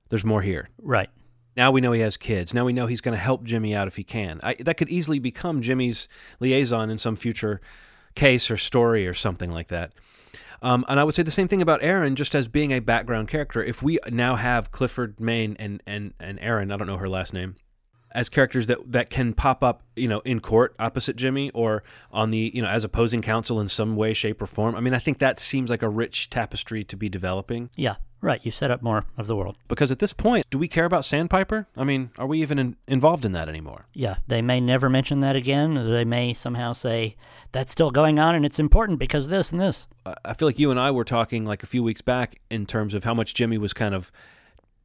there's 0.09 0.25
more 0.25 0.42
here. 0.42 0.68
Right. 0.80 1.11
Now 1.56 1.71
we 1.71 1.80
know 1.80 1.92
he 1.92 2.00
has 2.00 2.16
kids. 2.16 2.54
Now 2.54 2.64
we 2.64 2.73
know 2.73 2.87
he's 2.87 3.00
going 3.00 3.16
to 3.16 3.23
help 3.23 3.44
Jimmy 3.44 3.75
out 3.75 3.88
if 3.88 3.97
he 3.97 4.04
can. 4.04 4.40
I, 4.42 4.54
that 4.54 4.76
could 4.76 4.88
easily 4.88 5.18
become 5.18 5.61
Jimmy's 5.61 6.09
liaison 6.40 6.90
in 6.90 6.99
some 6.99 7.16
future 7.16 7.61
case 8.14 8.50
or 8.50 8.56
story 8.56 9.06
or 9.06 9.14
something 9.14 9.50
like 9.50 9.68
that. 9.68 9.92
Um, 10.62 10.85
and 10.88 11.00
I 11.00 11.04
would 11.04 11.14
say 11.14 11.25
the 11.25 11.30
same 11.30 11.49
thing 11.49 11.61
about 11.61 11.82
Erin, 11.82 12.14
just 12.14 12.35
as 12.35 12.47
being 12.47 12.71
a 12.71 12.78
background 12.78 13.28
character. 13.28 13.62
If 13.62 13.82
we 13.82 13.99
now 14.11 14.37
have 14.37 14.71
Clifford 14.71 15.18
Main 15.18 15.56
and 15.59 15.82
and 15.87 16.14
and 16.21 16.38
Erin, 16.40 16.71
I 16.71 16.76
don't 16.76 16.87
know 16.87 16.99
her 16.99 17.09
last 17.09 17.35
name, 17.35 17.56
as 18.14 18.28
characters 18.28 18.66
that 18.66 18.78
that 18.92 19.11
can 19.11 19.33
pop 19.35 19.62
up, 19.64 19.83
you 19.97 20.09
know, 20.09 20.21
in 20.21 20.40
court 20.40 20.75
opposite 20.78 21.16
Jimmy 21.16 21.50
or 21.50 21.83
on 22.12 22.31
the 22.31 22.50
you 22.54 22.62
know 22.62 22.69
as 22.69 22.85
opposing 22.85 23.23
counsel 23.23 23.61
in 23.61 23.69
some 23.69 23.97
way, 23.97 24.12
shape, 24.14 24.40
or 24.42 24.47
form. 24.47 24.75
I 24.75 24.81
mean, 24.81 24.95
I 24.95 24.99
think 24.99 25.19
that 25.19 25.38
seems 25.38 25.71
like 25.71 25.83
a 25.83 25.88
rich 25.88 26.31
tapestry 26.31 26.85
to 26.85 26.97
be 26.97 27.09
developing. 27.09 27.71
Yeah. 27.76 27.97
Right. 28.21 28.40
You 28.45 28.52
set 28.52 28.71
up 28.71 28.83
more 28.83 29.04
of 29.19 29.26
the 29.26 29.35
world. 29.35 29.57
Because 29.66 29.90
at 29.90 29.99
this 29.99 30.12
point, 30.12 30.47
do 30.49 30.57
we 30.57 30.69
care 30.69 30.85
about 30.85 31.04
Sandpiper? 31.04 31.66
I 31.76 31.83
mean, 31.83 32.11
are 32.16 32.26
we 32.28 32.40
even 32.40 32.57
in, 32.57 32.76
involved 32.87 33.25
in 33.25 33.33
that 33.33 33.49
anymore? 33.49 33.87
Yeah. 33.95 34.19
They 34.28 34.40
may 34.40 34.61
never 34.61 34.88
mention 34.88 35.19
that 35.21 35.35
again. 35.35 35.75
They 35.75 36.04
may 36.04 36.33
somehow 36.33 36.73
say 36.73 37.16
that's 37.50 37.73
still 37.73 37.90
going 37.90 38.21
on 38.21 38.37
and 38.37 38.47
it's 38.47 38.61
important 38.61 39.00
because 39.00 39.26
this 39.26 39.50
and 39.50 39.61
this. 39.61 39.88
I- 40.07 40.14
I 40.25 40.35
feel 40.35 40.47
like 40.47 40.61
you 40.61 40.71
and 40.71 40.78
I 40.78 40.92
were 40.92 41.04
talking 41.04 41.45
like 41.45 41.64
a 41.64 41.66
few 41.66 41.83
weeks 41.83 42.00
back 42.00 42.40
in 42.49 42.64
terms 42.64 42.95
of 42.95 43.02
how 43.02 43.12
much 43.12 43.35
Jimmy 43.35 43.59
was 43.59 43.73
kind 43.73 43.92
of 43.95 44.12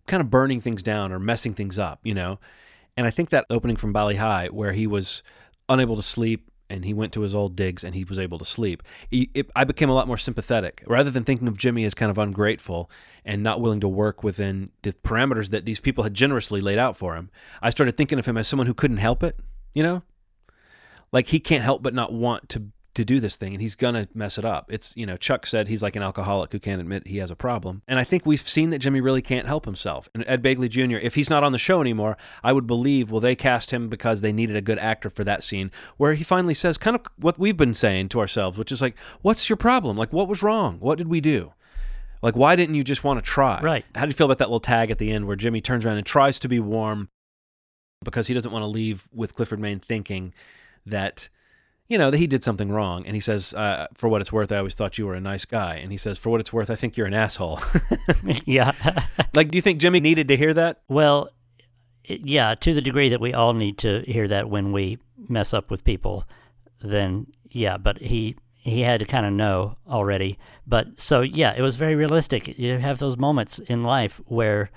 kind 0.08 0.20
of 0.22 0.32
burning 0.32 0.60
things 0.60 0.82
down 0.82 1.12
or 1.12 1.20
messing 1.20 1.54
things 1.54 1.78
up, 1.78 2.00
you 2.02 2.16
know. 2.16 2.40
And 2.98 3.06
I 3.06 3.12
think 3.12 3.30
that 3.30 3.46
opening 3.50 3.78
from 3.78 3.94
Bali 3.94 4.16
Ha'i 4.16 4.48
where 4.48 4.74
he 4.74 4.88
was 4.88 5.24
unable 5.70 5.96
to 5.96 6.02
sleep 6.02 6.50
and 6.70 6.84
he 6.84 6.94
went 6.94 7.14
to 7.14 7.22
his 7.22 7.34
old 7.34 7.56
digs 7.56 7.84
and 7.84 7.96
he 7.96 8.04
was 8.04 8.20
able 8.20 8.38
to 8.40 8.44
sleep. 8.44 8.84
He, 9.10 9.30
it, 9.34 9.50
I 9.56 9.64
became 9.64 9.90
a 9.90 9.94
lot 9.94 10.08
more 10.08 10.18
sympathetic 10.18 10.84
rather 10.86 11.10
than 11.10 11.24
thinking 11.24 11.48
of 11.48 11.58
Jimmy 11.58 11.86
as 11.86 11.94
kind 11.94 12.12
of 12.12 12.18
ungrateful 12.18 12.90
and 13.24 13.42
not 13.44 13.62
willing 13.62 13.80
to 13.82 13.88
work 13.88 14.24
within 14.24 14.72
the 14.82 14.94
parameters 14.94 15.50
that 15.52 15.66
these 15.66 15.80
people 15.80 16.04
had 16.04 16.14
generously 16.14 16.60
laid 16.60 16.78
out 16.78 16.98
for 16.98 17.16
him. 17.16 17.30
I 17.62 17.70
started 17.70 17.96
thinking 17.96 18.20
of 18.20 18.26
him 18.26 18.38
as 18.38 18.48
someone 18.48 18.68
who 18.68 18.74
couldn't 18.74 18.98
help 18.98 19.24
it, 19.24 19.38
you 19.74 19.84
know? 19.84 20.04
Like 21.14 21.28
he 21.28 21.40
can't 21.40 21.64
help 21.64 21.82
but 21.82 21.94
not 21.94 22.12
want 22.12 22.50
to 22.50 22.64
to 22.98 23.06
do 23.06 23.20
this 23.20 23.38
thing 23.38 23.54
and 23.54 23.62
he's 23.62 23.76
gonna 23.76 24.08
mess 24.14 24.38
it 24.38 24.44
up. 24.44 24.72
It's 24.72 24.96
you 24.98 25.06
know, 25.06 25.18
Chuck 25.18 25.46
said 25.46 25.68
he's 25.68 25.84
like 25.84 25.96
an 25.96 26.02
alcoholic 26.02 26.52
who 26.52 26.60
can't 26.60 26.82
admit 26.82 27.08
he 27.08 27.18
has 27.18 27.32
a 27.32 27.36
problem. 27.36 27.84
And 27.88 28.00
I 28.00 28.04
think 28.04 28.26
we've 28.26 28.42
seen 28.42 28.72
that 28.72 28.80
Jimmy 28.80 29.02
really 29.02 29.22
can't 29.22 29.48
help 29.48 29.66
himself. 29.66 30.10
And 30.14 30.24
Ed 30.28 30.42
Begley 30.44 30.68
Jr., 30.70 30.98
if 30.98 31.16
he's 31.16 31.30
not 31.30 31.44
on 31.44 31.52
the 31.52 31.58
show 31.60 31.80
anymore, 31.80 32.18
I 32.44 32.54
would 32.54 32.68
believe 32.68 33.12
well 33.12 33.22
they 33.22 33.36
cast 33.36 33.72
him 33.72 33.88
because 33.88 34.22
they 34.22 34.34
needed 34.34 34.56
a 34.56 34.62
good 34.62 34.80
actor 34.80 35.10
for 35.10 35.24
that 35.24 35.44
scene 35.44 35.72
where 35.98 36.16
he 36.16 36.24
finally 36.24 36.56
says 36.56 36.78
kind 36.78 36.96
of 36.96 37.04
what 37.18 37.40
we've 37.40 37.56
been 37.56 37.76
saying 37.76 38.10
to 38.10 38.20
ourselves, 38.20 38.58
which 38.58 38.72
is 38.72 38.82
like, 38.82 38.98
What's 39.22 39.48
your 39.48 39.58
problem? 39.58 39.96
Like 39.96 40.12
what 40.12 40.28
was 40.28 40.42
wrong? 40.42 40.78
What 40.80 40.98
did 40.98 41.08
we 41.08 41.22
do? 41.22 41.54
Like 42.24 42.36
why 42.36 42.56
didn't 42.56 42.76
you 42.76 42.84
just 42.84 43.04
want 43.04 43.20
to 43.20 43.26
try? 43.26 43.62
Right. 43.62 43.86
How 43.94 44.02
do 44.02 44.08
you 44.08 44.14
feel 44.14 44.26
about 44.26 44.40
that 44.40 44.50
little 44.50 44.60
tag 44.60 44.90
at 44.90 44.98
the 44.98 45.12
end 45.12 45.28
where 45.28 45.36
Jimmy 45.36 45.62
turns 45.62 45.86
around 45.86 45.98
and 45.98 46.06
tries 46.06 46.40
to 46.40 46.48
be 46.48 46.60
warm 46.60 47.10
because 48.04 48.28
he 48.28 48.34
doesn't 48.34 48.52
want 48.52 48.64
to 48.64 48.68
leave 48.68 49.08
with 49.14 49.36
Clifford 49.36 49.60
Main 49.60 49.80
thinking 49.80 50.34
that 50.86 51.30
you 51.88 51.98
know 51.98 52.12
that 52.12 52.18
he 52.18 52.28
did 52.28 52.44
something 52.44 52.70
wrong 52.70 53.06
and 53.06 53.16
he 53.16 53.20
says 53.20 53.54
uh, 53.54 53.88
for 53.94 54.10
what 54.10 54.22
it's 54.22 54.32
worth 54.32 54.52
i 54.52 54.58
always 54.58 54.76
thought 54.76 54.98
you 54.98 55.06
were 55.06 55.16
a 55.16 55.22
nice 55.22 55.46
guy 55.46 55.76
and 55.76 55.92
he 55.92 55.98
says 55.98 56.18
for 56.18 56.30
what 56.30 56.40
it's 56.40 56.52
worth 56.52 56.70
i 56.70 56.76
think 56.76 56.98
you're 56.98 57.08
an 57.08 57.14
asshole 57.14 57.60
yeah. 58.46 58.74
like 59.34 59.50
do 59.50 59.58
you 59.58 59.62
think 59.62 59.80
jimmy 59.80 60.00
needed 60.00 60.28
to 60.28 60.36
hear 60.36 60.54
that 60.54 60.82
well, 60.90 61.30
yeah, 62.08 62.56
to 62.56 62.74
the 62.74 62.82
degree 62.82 63.10
that 63.10 63.22
we 63.22 63.34
all 63.34 63.54
need 63.54 63.78
to 63.80 64.02
hear 64.02 64.28
that 64.28 64.50
when 64.50 64.72
we 64.72 65.00
mess 65.18 65.54
up 65.54 65.70
with 65.70 65.84
people, 65.84 66.26
then 66.82 67.28
yeah, 67.50 67.78
but 67.78 68.02
he 68.02 68.36
he 68.54 68.82
had 68.82 69.00
to 69.00 69.06
kind 69.06 69.26
of 69.26 69.34
know 69.34 69.78
already. 69.88 70.38
But 70.66 71.00
so 71.00 71.22
yeah, 71.22 71.54
it 71.56 71.62
was 71.62 71.76
very 71.76 71.96
realistic. 71.96 72.58
You 72.58 72.78
have 72.78 73.00
those 73.00 73.18
moments 73.18 73.60
in 73.60 73.84
life 73.84 74.22
where 74.26 74.72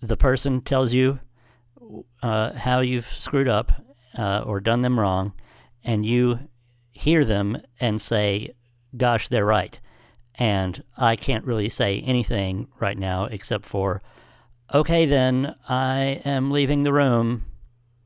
the 0.00 0.16
person 0.16 0.60
tells 0.60 0.92
you 0.92 1.20
uh, 2.22 2.52
how 2.54 2.80
you've 2.80 3.06
screwed 3.06 3.48
up 3.48 3.72
uh, 4.16 4.42
or 4.46 4.60
done 4.60 4.82
them 4.82 4.98
wrong, 4.98 5.34
and 5.86 6.04
you 6.04 6.40
hear 6.90 7.24
them 7.24 7.62
and 7.80 8.00
say, 8.00 8.50
"Gosh, 8.94 9.28
they're 9.28 9.46
right." 9.46 9.80
And 10.34 10.82
I 10.98 11.16
can't 11.16 11.46
really 11.46 11.70
say 11.70 12.00
anything 12.00 12.68
right 12.78 12.98
now 12.98 13.24
except 13.24 13.64
for, 13.64 14.02
"Okay, 14.74 15.06
then 15.06 15.54
I 15.68 16.20
am 16.26 16.50
leaving 16.50 16.82
the 16.82 16.92
room." 16.92 17.46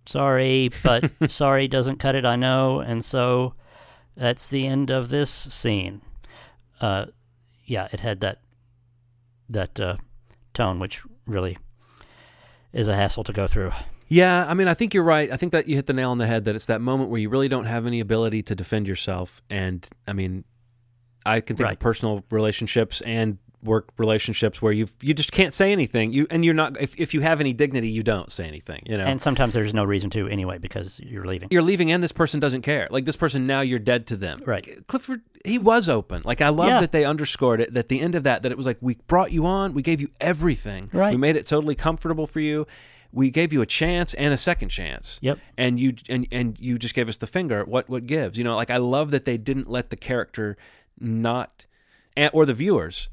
Sorry, 0.06 0.70
but 0.82 1.10
sorry 1.28 1.66
doesn't 1.66 1.98
cut 1.98 2.14
it. 2.14 2.24
I 2.24 2.36
know, 2.36 2.80
and 2.80 3.04
so 3.04 3.54
that's 4.16 4.46
the 4.46 4.66
end 4.66 4.90
of 4.90 5.08
this 5.08 5.30
scene. 5.30 6.02
Uh, 6.80 7.06
yeah, 7.64 7.88
it 7.92 8.00
had 8.00 8.20
that 8.20 8.38
that 9.48 9.80
uh, 9.80 9.96
tone, 10.54 10.78
which 10.78 11.02
really 11.26 11.58
is 12.72 12.86
a 12.88 12.96
hassle 12.96 13.24
to 13.24 13.32
go 13.32 13.46
through. 13.46 13.72
Yeah 14.10 14.44
i 14.48 14.52
mean 14.54 14.68
i 14.68 14.74
think 14.74 14.92
you're 14.92 15.02
right 15.04 15.30
i 15.32 15.36
think 15.36 15.52
that 15.52 15.66
you 15.68 15.76
hit 15.76 15.86
the 15.86 15.92
nail 15.94 16.10
on 16.10 16.18
the 16.18 16.26
head 16.26 16.44
that 16.44 16.54
it's 16.54 16.66
that 16.66 16.80
moment 16.80 17.08
where 17.10 17.20
you 17.20 17.28
really 17.30 17.48
don't 17.48 17.64
have 17.66 17.86
any 17.86 18.00
ability 18.00 18.42
to 18.42 18.54
defend 18.54 18.86
yourself 18.86 19.40
and 19.48 19.88
i 20.06 20.12
mean 20.12 20.44
i 21.24 21.40
can 21.40 21.56
think 21.56 21.64
Right. 21.66 21.72
of 21.74 21.78
personal 21.78 22.24
relationships 22.30 23.00
and 23.02 23.38
work 23.62 23.90
relationships 23.98 24.62
where 24.62 24.72
you 24.72 24.86
you 25.02 25.12
just 25.12 25.32
can't 25.32 25.52
say 25.52 25.70
anything 25.70 26.12
you 26.14 26.26
and 26.30 26.46
you're 26.46 26.54
not 26.54 26.80
if, 26.80 26.98
if 26.98 27.12
you 27.12 27.20
have 27.20 27.40
any 27.40 27.52
dignity 27.52 27.90
you 27.90 28.02
don't 28.02 28.32
say 28.32 28.44
anything 28.46 28.82
you 28.86 28.96
know 28.96 29.04
And 29.04 29.20
sometimes 29.20 29.52
there's 29.52 29.74
no 29.74 29.84
reason 29.84 30.08
to 30.10 30.26
anyway 30.28 30.56
because 30.56 30.98
you're 31.00 31.26
leaving. 31.26 31.48
you're 31.50 31.62
leaving 31.62 31.92
and 31.92 32.02
this 32.02 32.10
person 32.12 32.40
doesn't 32.40 32.62
care. 32.62 32.88
Like 32.90 33.04
this 33.04 33.16
person 33.16 33.46
now 33.46 33.60
you're 33.60 33.78
dead 33.78 34.06
to 34.06 34.16
them. 34.16 34.40
Right. 34.46 34.86
Clifford 34.86 35.20
he 35.44 35.58
was 35.58 35.90
open. 35.90 36.22
Like 36.24 36.40
I 36.40 36.48
love 36.48 36.68
Yeah. 36.68 36.80
that 36.80 36.92
they 36.92 37.04
underscored 37.04 37.60
it 37.60 37.74
that 37.74 37.90
the 37.90 38.00
end 38.00 38.14
of 38.14 38.22
that 38.22 38.42
that 38.44 38.50
it 38.50 38.56
was 38.56 38.64
like 38.64 38.78
we 38.80 38.94
brought 39.06 39.30
you 39.30 39.44
on, 39.44 39.74
we 39.74 39.82
gave 39.82 40.00
you 40.00 40.08
everything. 40.22 40.88
Right. 40.90 41.10
We 41.10 41.18
made 41.18 41.36
it 41.36 41.46
totally 41.46 41.74
comfortable 41.74 42.26
for 42.26 42.40
you. 42.40 42.66
We 43.12 43.30
gave 43.30 43.52
you 43.52 43.60
a 43.62 43.66
chance 43.66 44.14
and 44.14 44.32
a 44.32 44.36
second 44.36 44.68
chance. 44.68 45.18
Yep. 45.22 45.38
And 45.58 45.80
you 45.80 45.94
and 46.08 46.26
and 46.30 46.58
you 46.60 46.78
just 46.78 46.94
gave 46.94 47.08
us 47.08 47.16
the 47.16 47.26
finger. 47.26 47.64
What 47.64 47.88
what 47.88 48.06
gives? 48.06 48.38
You 48.38 48.44
know, 48.44 48.54
like 48.56 48.70
I 48.70 48.76
love 48.76 49.10
that 49.10 49.24
they 49.24 49.36
didn't 49.36 49.68
let 49.68 49.90
the 49.90 49.96
character 49.96 50.56
not 50.98 51.66
or 52.32 52.44
the 52.44 52.54
viewers 52.54 53.08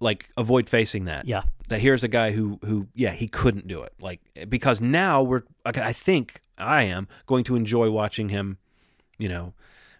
like 0.00 0.28
avoid 0.36 0.68
facing 0.68 1.06
that 1.06 1.26
Yeah. 1.26 1.42
that 1.68 1.80
here's 1.80 2.04
a 2.04 2.08
guy 2.08 2.32
who 2.32 2.58
who 2.64 2.86
yeah 2.94 3.10
he 3.12 3.26
couldn't 3.26 3.66
do 3.66 3.82
it 3.82 3.92
like 4.00 4.20
because 4.48 4.80
now 4.80 5.22
we're 5.22 5.42
I 5.64 5.92
think 5.92 6.40
I 6.58 6.82
am 6.84 7.08
going 7.26 7.42
to 7.44 7.56
enjoy 7.56 7.90
watching 7.90 8.28
him 8.28 8.58
you 9.18 9.28
know 9.28 9.54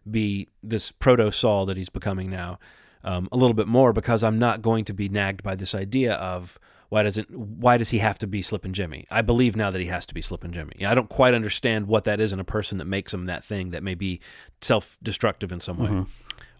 be 0.08 0.48
this 0.62 0.92
proto 0.92 1.32
Saul 1.32 1.66
that 1.66 1.76
he's 1.76 1.88
becoming 1.88 2.30
now 2.30 2.58
um, 3.02 3.28
a 3.32 3.36
little 3.36 3.54
bit 3.54 3.66
more 3.66 3.92
because 3.92 4.22
I'm 4.22 4.38
not 4.38 4.62
going 4.62 4.84
to 4.84 4.92
be 4.94 5.08
nagged 5.08 5.42
by 5.42 5.54
this 5.56 5.74
idea 5.74 6.14
of 6.14 6.58
why 6.94 7.02
doesn't 7.02 7.28
why 7.36 7.76
does 7.76 7.88
he 7.88 7.98
have 7.98 8.18
to 8.20 8.26
be 8.28 8.40
Slippin' 8.40 8.72
Jimmy? 8.72 9.04
I 9.10 9.20
believe 9.20 9.56
now 9.56 9.72
that 9.72 9.80
he 9.80 9.88
has 9.88 10.06
to 10.06 10.14
be 10.14 10.22
Slippin' 10.22 10.52
Jimmy. 10.52 10.86
I 10.86 10.94
don't 10.94 11.08
quite 11.08 11.34
understand 11.34 11.88
what 11.88 12.04
that 12.04 12.20
is 12.20 12.32
in 12.32 12.38
a 12.38 12.44
person 12.44 12.78
that 12.78 12.84
makes 12.84 13.12
him 13.12 13.26
that 13.26 13.42
thing 13.42 13.70
that 13.70 13.82
may 13.82 13.96
be 13.96 14.20
self 14.60 14.96
destructive 15.02 15.50
in 15.50 15.58
some 15.58 15.78
way 15.78 16.06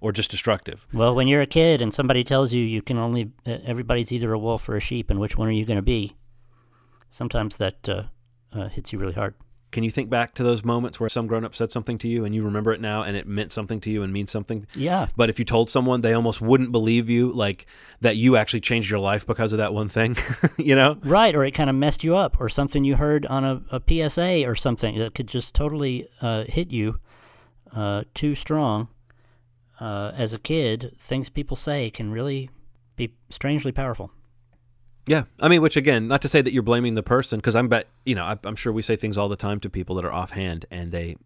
or 0.01 0.11
just 0.11 0.33
destructive. 0.33 0.89
Well, 0.93 1.15
when 1.15 1.29
you're 1.29 1.41
a 1.41 1.47
kid 1.47 1.81
and 1.81 1.95
somebody 1.95 2.25
tells 2.25 2.53
you 2.53 2.65
you 2.65 2.83
can 2.83 2.99
only, 2.99 3.31
uh, 3.47 3.59
everybody's 3.65 4.11
either 4.11 4.33
a 4.33 4.39
wolf 4.39 4.69
or 4.69 4.77
a 4.77 4.81
sheep, 4.81 5.09
and 5.09 5.21
which 5.21 5.39
one 5.39 5.47
are 5.47 5.53
you 5.53 5.65
going 5.65 5.79
to 5.79 5.83
be? 5.83 6.17
Sometimes 7.11 7.57
that 7.59 7.89
uh, 7.89 8.03
uh, 8.53 8.69
hits 8.69 8.93
you 8.93 8.99
really 8.99 9.15
hard. 9.15 9.35
Can 9.75 9.83
you 9.83 9.91
think 9.91 10.09
back 10.09 10.35
to 10.35 10.45
those 10.45 10.65
moments 10.65 11.01
where 11.01 11.09
some 11.09 11.27
grown 11.27 11.45
up 11.45 11.53
said 11.53 11.73
something 11.73 11.99
to 11.99 12.07
you 12.07 12.25
and 12.25 12.33
you 12.33 12.45
remember 12.45 12.73
it 12.73 12.81
now 12.81 13.03
and 13.03 13.17
it 13.17 13.27
meant 13.27 13.51
something 13.51 13.81
to 13.81 13.91
you 13.91 14.05
and 14.05 14.13
means 14.13 14.31
something? 14.31 14.69
Yeah. 14.77 15.09
But 15.17 15.31
if 15.31 15.41
you 15.41 15.45
told 15.45 15.69
someone, 15.69 16.01
they 16.01 16.13
almost 16.13 16.41
wouldn't 16.41 16.71
believe 16.71 17.11
you, 17.11 17.33
like 17.33 17.67
that 18.01 18.15
you 18.17 18.37
actually 18.37 18.61
changed 18.61 18.89
your 18.89 19.01
life 19.01 19.27
because 19.27 19.53
of 19.53 19.59
that 19.59 19.75
one 19.75 19.89
thing, 19.89 20.17
you 20.59 20.77
know? 20.77 20.99
Right, 21.03 21.35
or 21.35 21.45
it 21.45 21.55
kind 21.55 21.69
of 21.69 21.75
messed 21.75 22.05
you 22.05 22.15
up, 22.15 22.41
or 22.41 22.49
something 22.49 22.85
you 22.85 22.95
heard 22.95 23.27
on 23.27 23.45
a, 23.45 23.63
a 23.73 23.83
PSA 24.09 24.49
or 24.49 24.55
something 24.55 24.97
that 25.01 25.13
could 25.13 25.27
just 25.27 25.57
totally 25.57 26.07
uh, 26.21 26.45
hit 26.47 26.71
you 26.71 27.01
uh, 27.73 28.05
too 28.15 28.37
strong. 28.37 28.87
Uh, 29.81 30.13
as 30.17 30.33
a 30.33 30.39
kid, 30.39 30.95
things 31.01 31.29
people 31.29 31.57
say 31.57 31.91
can 31.91 32.13
really 32.13 32.49
be 32.95 33.13
strangely 33.29 33.73
powerful. 33.73 34.13
Yeah. 35.07 35.25
I 35.41 35.49
mean, 35.49 35.61
which 35.61 35.77
again, 35.77 36.09
not 36.09 36.23
to 36.23 36.29
say 36.29 36.41
that 36.41 36.53
you're 36.53 36.63
blaming 36.63 36.95
the 36.95 37.03
person, 37.03 37.39
because 37.39 37.55
I'm 37.57 37.69
bet, 37.69 37.89
you 38.07 38.15
know, 38.15 38.25
I, 38.25 38.39
I'm 38.45 38.57
sure 38.57 38.73
we 38.73 38.83
say 38.83 38.97
things 38.97 39.19
all 39.19 39.29
the 39.29 39.37
time 39.37 39.61
to 39.61 39.71
people 39.71 39.97
that 39.97 40.05
are 40.05 40.13
offhand 40.13 40.67
and 40.71 40.93
they, 40.93 41.17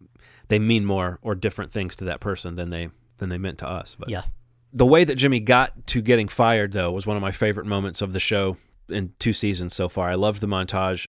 they 0.49 0.59
mean 0.59 0.85
more 0.85 1.19
or 1.21 1.35
different 1.35 1.71
things 1.71 1.95
to 1.97 2.03
that 2.05 2.19
person 2.19 2.55
than 2.55 2.69
they, 2.71 2.89
than 3.19 3.29
they 3.29 3.37
meant 3.37 3.57
to 3.59 3.67
us. 3.69 3.95
But 3.97 4.09
Yeah. 4.09 4.23
the 4.73 4.85
way 4.85 5.03
that 5.03 5.15
Jimmy 5.15 5.39
got 5.39 5.87
to 5.87 6.01
getting 6.01 6.27
fired, 6.27 6.73
though, 6.73 6.91
was 6.91 7.05
one 7.07 7.15
of 7.17 7.21
my 7.21 7.31
favorite 7.31 7.65
moments 7.65 8.01
of 8.01 8.11
the 8.13 8.19
show 8.19 8.57
in 8.89 9.13
two 9.19 9.33
seasons 9.33 9.73
so 9.73 9.87
far. 9.87 10.09
I 10.09 10.15
loved 10.15 10.41
the 10.41 10.47
montage. 10.47 11.05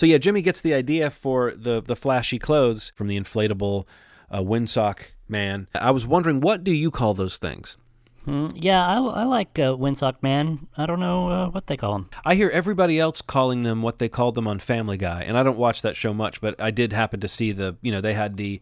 So 0.00 0.06
yeah, 0.06 0.18
Jimmy 0.18 0.42
gets 0.42 0.60
the 0.60 0.74
idea 0.74 1.08
for 1.10 1.52
the 1.56 1.80
the 1.82 1.96
flashy 1.96 2.38
clothes 2.38 2.92
from 2.94 3.06
the 3.06 3.18
inflatable 3.18 3.86
uh, 4.30 4.40
windsock 4.40 4.98
man. 5.26 5.68
I 5.74 5.90
was 5.90 6.06
wondering, 6.06 6.40
what 6.40 6.62
do 6.62 6.70
you 6.70 6.90
call 6.90 7.14
those 7.14 7.38
things? 7.38 7.78
Mm, 8.26 8.52
yeah, 8.56 8.84
I, 8.86 8.96
I 8.98 9.24
like 9.24 9.58
uh, 9.58 9.76
Windsock 9.76 10.22
Man. 10.22 10.66
I 10.76 10.86
don't 10.86 11.00
know 11.00 11.28
uh, 11.30 11.48
what 11.50 11.66
they 11.68 11.76
call 11.76 11.94
him. 11.94 12.08
I 12.24 12.34
hear 12.34 12.48
everybody 12.50 12.98
else 12.98 13.22
calling 13.22 13.62
them 13.62 13.82
what 13.82 13.98
they 13.98 14.08
called 14.08 14.34
them 14.34 14.48
on 14.48 14.58
Family 14.58 14.96
Guy, 14.96 15.22
and 15.22 15.38
I 15.38 15.42
don't 15.42 15.58
watch 15.58 15.82
that 15.82 15.94
show 15.96 16.12
much, 16.12 16.40
but 16.40 16.60
I 16.60 16.70
did 16.70 16.92
happen 16.92 17.20
to 17.20 17.28
see 17.28 17.52
the, 17.52 17.76
you 17.82 17.92
know, 17.92 18.00
they 18.00 18.14
had 18.14 18.36
the 18.36 18.60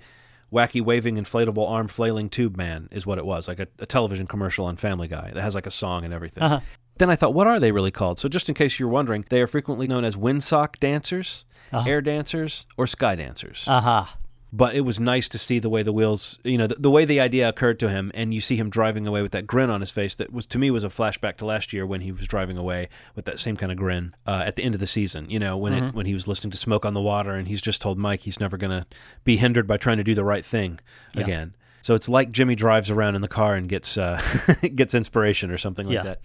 wacky 0.53 0.83
waving 0.83 1.17
inflatable 1.17 1.69
arm 1.69 1.89
flailing 1.89 2.29
tube 2.29 2.57
man 2.57 2.89
is 2.93 3.07
what 3.07 3.19
it 3.19 3.25
was, 3.27 3.49
like 3.49 3.59
a, 3.59 3.67
a 3.79 3.87
television 3.87 4.27
commercial 4.27 4.67
on 4.67 4.77
Family 4.77 5.09
Guy 5.09 5.31
that 5.35 5.43
has 5.43 5.55
like 5.55 5.67
a 5.67 5.71
song 5.71 6.05
and 6.05 6.13
everything. 6.13 6.43
Uh-huh. 6.43 6.61
Then 6.99 7.11
I 7.11 7.17
thought, 7.17 7.35
what 7.35 7.47
are 7.49 7.59
they 7.59 7.73
really 7.73 7.91
called? 7.91 8.19
So 8.21 8.29
just 8.29 8.49
in 8.49 8.55
case 8.55 8.79
you're 8.79 8.89
wondering, 8.89 9.25
they 9.29 9.41
are 9.41 9.49
frequently 9.49 9.89
known 9.89 10.05
as 10.05 10.15
windsock 10.15 10.79
dancers, 10.79 11.45
Uh-huh. 11.73 11.89
air 11.91 12.01
dancers, 12.01 12.67
or 12.77 12.87
sky 12.87 13.17
dancers. 13.17 13.65
Aha. 13.67 14.15
But 14.57 14.77
it 14.77 14.83
was 14.83 15.01
nice 15.01 15.29
to 15.31 15.37
see 15.37 15.59
the 15.59 15.69
way 15.69 15.83
the 15.83 15.93
wheels, 15.93 16.39
you 16.45 16.57
know, 16.57 16.69
the, 16.69 16.77
the 16.77 16.91
way 16.91 17.05
the 17.05 17.19
idea 17.19 17.49
occurred 17.49 17.81
to 17.81 17.89
him, 17.89 18.13
and 18.15 18.33
you 18.33 18.41
see 18.41 18.55
him 18.57 18.71
driving 18.71 19.05
away 19.05 19.21
with 19.21 19.33
that 19.33 19.49
grin 19.49 19.69
on 19.69 19.81
his 19.81 19.91
face. 19.91 20.15
That 20.15 20.33
was 20.33 20.47
to 20.47 20.59
me 20.59 20.71
was 20.71 20.85
a 20.85 20.89
flashback 20.89 21.37
to 21.39 21.45
last 21.45 21.73
year 21.73 21.85
when 21.85 22.03
he 22.03 22.13
was 22.13 22.27
driving 22.29 22.57
away 22.57 22.89
with 23.17 23.25
that 23.25 23.41
same 23.41 23.57
kind 23.57 23.73
of 23.73 23.79
grin 23.79 24.15
uh, 24.29 24.45
at 24.47 24.55
the 24.55 24.63
end 24.63 24.75
of 24.77 24.81
the 24.81 24.87
season. 24.87 25.29
You 25.29 25.41
know, 25.41 25.57
when 25.57 25.73
it 25.73 25.95
when 25.95 26.07
he 26.07 26.15
was 26.15 26.29
listening 26.29 26.53
to 26.53 26.57
Smoke 26.57 26.85
on 26.85 26.95
the 26.95 27.01
Water, 27.03 27.33
and 27.35 27.49
he's 27.49 27.61
just 27.61 27.81
told 27.81 27.99
Mike 27.99 28.21
he's 28.21 28.39
never 28.39 28.57
going 28.57 28.71
to 28.71 28.87
be 29.25 29.37
hindered 29.39 29.67
by 29.67 29.77
trying 29.77 29.97
to 29.97 30.05
do 30.05 30.15
the 30.15 30.25
right 30.25 30.45
thing 30.45 30.79
again. 31.17 31.55
So 31.83 31.95
it's 31.95 32.09
like 32.09 32.31
Jimmy 32.31 32.55
drives 32.55 32.91
around 32.91 33.15
in 33.15 33.23
the 33.23 33.29
car 33.29 33.57
and 33.57 33.69
gets 33.69 33.99
uh, 33.99 34.23
gets 34.75 34.95
inspiration 34.95 35.51
or 35.51 35.59
something 35.59 35.87
like 35.87 35.95
Yeah. 35.97 36.03
that. 36.05 36.21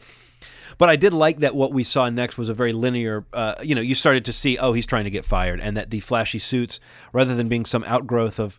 But 0.79 0.89
I 0.89 0.95
did 0.95 1.13
like 1.13 1.39
that 1.39 1.53
what 1.53 1.73
we 1.73 1.83
saw 1.83 2.09
next 2.09 2.37
was 2.37 2.49
a 2.49 2.53
very 2.53 2.73
linear. 2.73 3.25
Uh, 3.33 3.55
you 3.61 3.75
know, 3.75 3.81
you 3.81 3.93
started 3.93 4.25
to 4.25 4.33
see, 4.33 4.57
oh, 4.57 4.73
he's 4.73 4.87
trying 4.87 5.03
to 5.03 5.09
get 5.11 5.25
fired, 5.25 5.59
and 5.59 5.77
that 5.77 5.91
the 5.91 5.99
flashy 5.99 6.39
suits, 6.39 6.79
rather 7.13 7.35
than 7.35 7.49
being 7.49 7.65
some 7.65 7.83
outgrowth 7.83 8.39
of, 8.39 8.57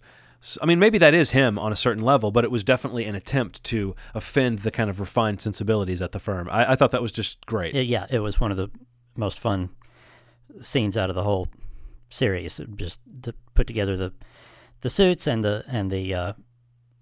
I 0.63 0.67
mean, 0.67 0.79
maybe 0.79 0.99
that 0.99 1.15
is 1.15 1.31
him 1.31 1.59
on 1.59 1.73
a 1.73 1.77
certain 1.77 2.05
level, 2.05 2.31
but 2.31 2.45
it 2.45 2.51
was 2.51 2.63
definitely 2.63 3.07
an 3.07 3.15
attempt 3.15 3.65
to 3.65 3.97
offend 4.15 4.61
the 4.61 4.71
kind 4.71 4.91
of 4.91 5.01
refined 5.01 5.41
sensibilities 5.41 6.03
at 6.03 6.13
the 6.13 6.21
firm. 6.21 6.49
I, 6.51 6.73
I 6.73 6.77
thought 6.77 6.91
that 6.93 7.03
was 7.03 7.11
just 7.11 7.45
great. 7.47 7.75
Yeah, 7.75 8.07
it 8.11 8.21
was 8.21 8.39
one 8.39 8.51
of 8.51 8.59
the 8.59 8.71
most 9.17 9.39
fun 9.39 9.71
scenes 10.61 10.99
out 10.99 11.09
of 11.09 11.17
the 11.17 11.25
whole 11.25 11.49
series. 12.11 12.61
Just 12.77 13.01
to 13.23 13.35
put 13.55 13.67
together 13.67 13.97
the 13.97 14.13
the 14.83 14.91
suits 14.91 15.27
and 15.27 15.43
the 15.43 15.65
and 15.69 15.91
the 15.91 16.15
uh, 16.15 16.33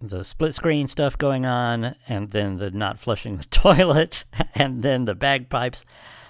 the 0.01 0.25
split 0.25 0.55
screen 0.55 0.87
stuff 0.87 1.19
going 1.19 1.45
on, 1.45 1.95
and 2.09 2.31
then 2.31 2.59
the 2.59 2.71
not 2.71 2.99
flushing 2.99 3.37
the 3.37 3.45
toilet, 3.51 4.25
and 4.55 4.83
then 4.83 5.05
the 5.05 5.15
bagpipes, 5.15 5.85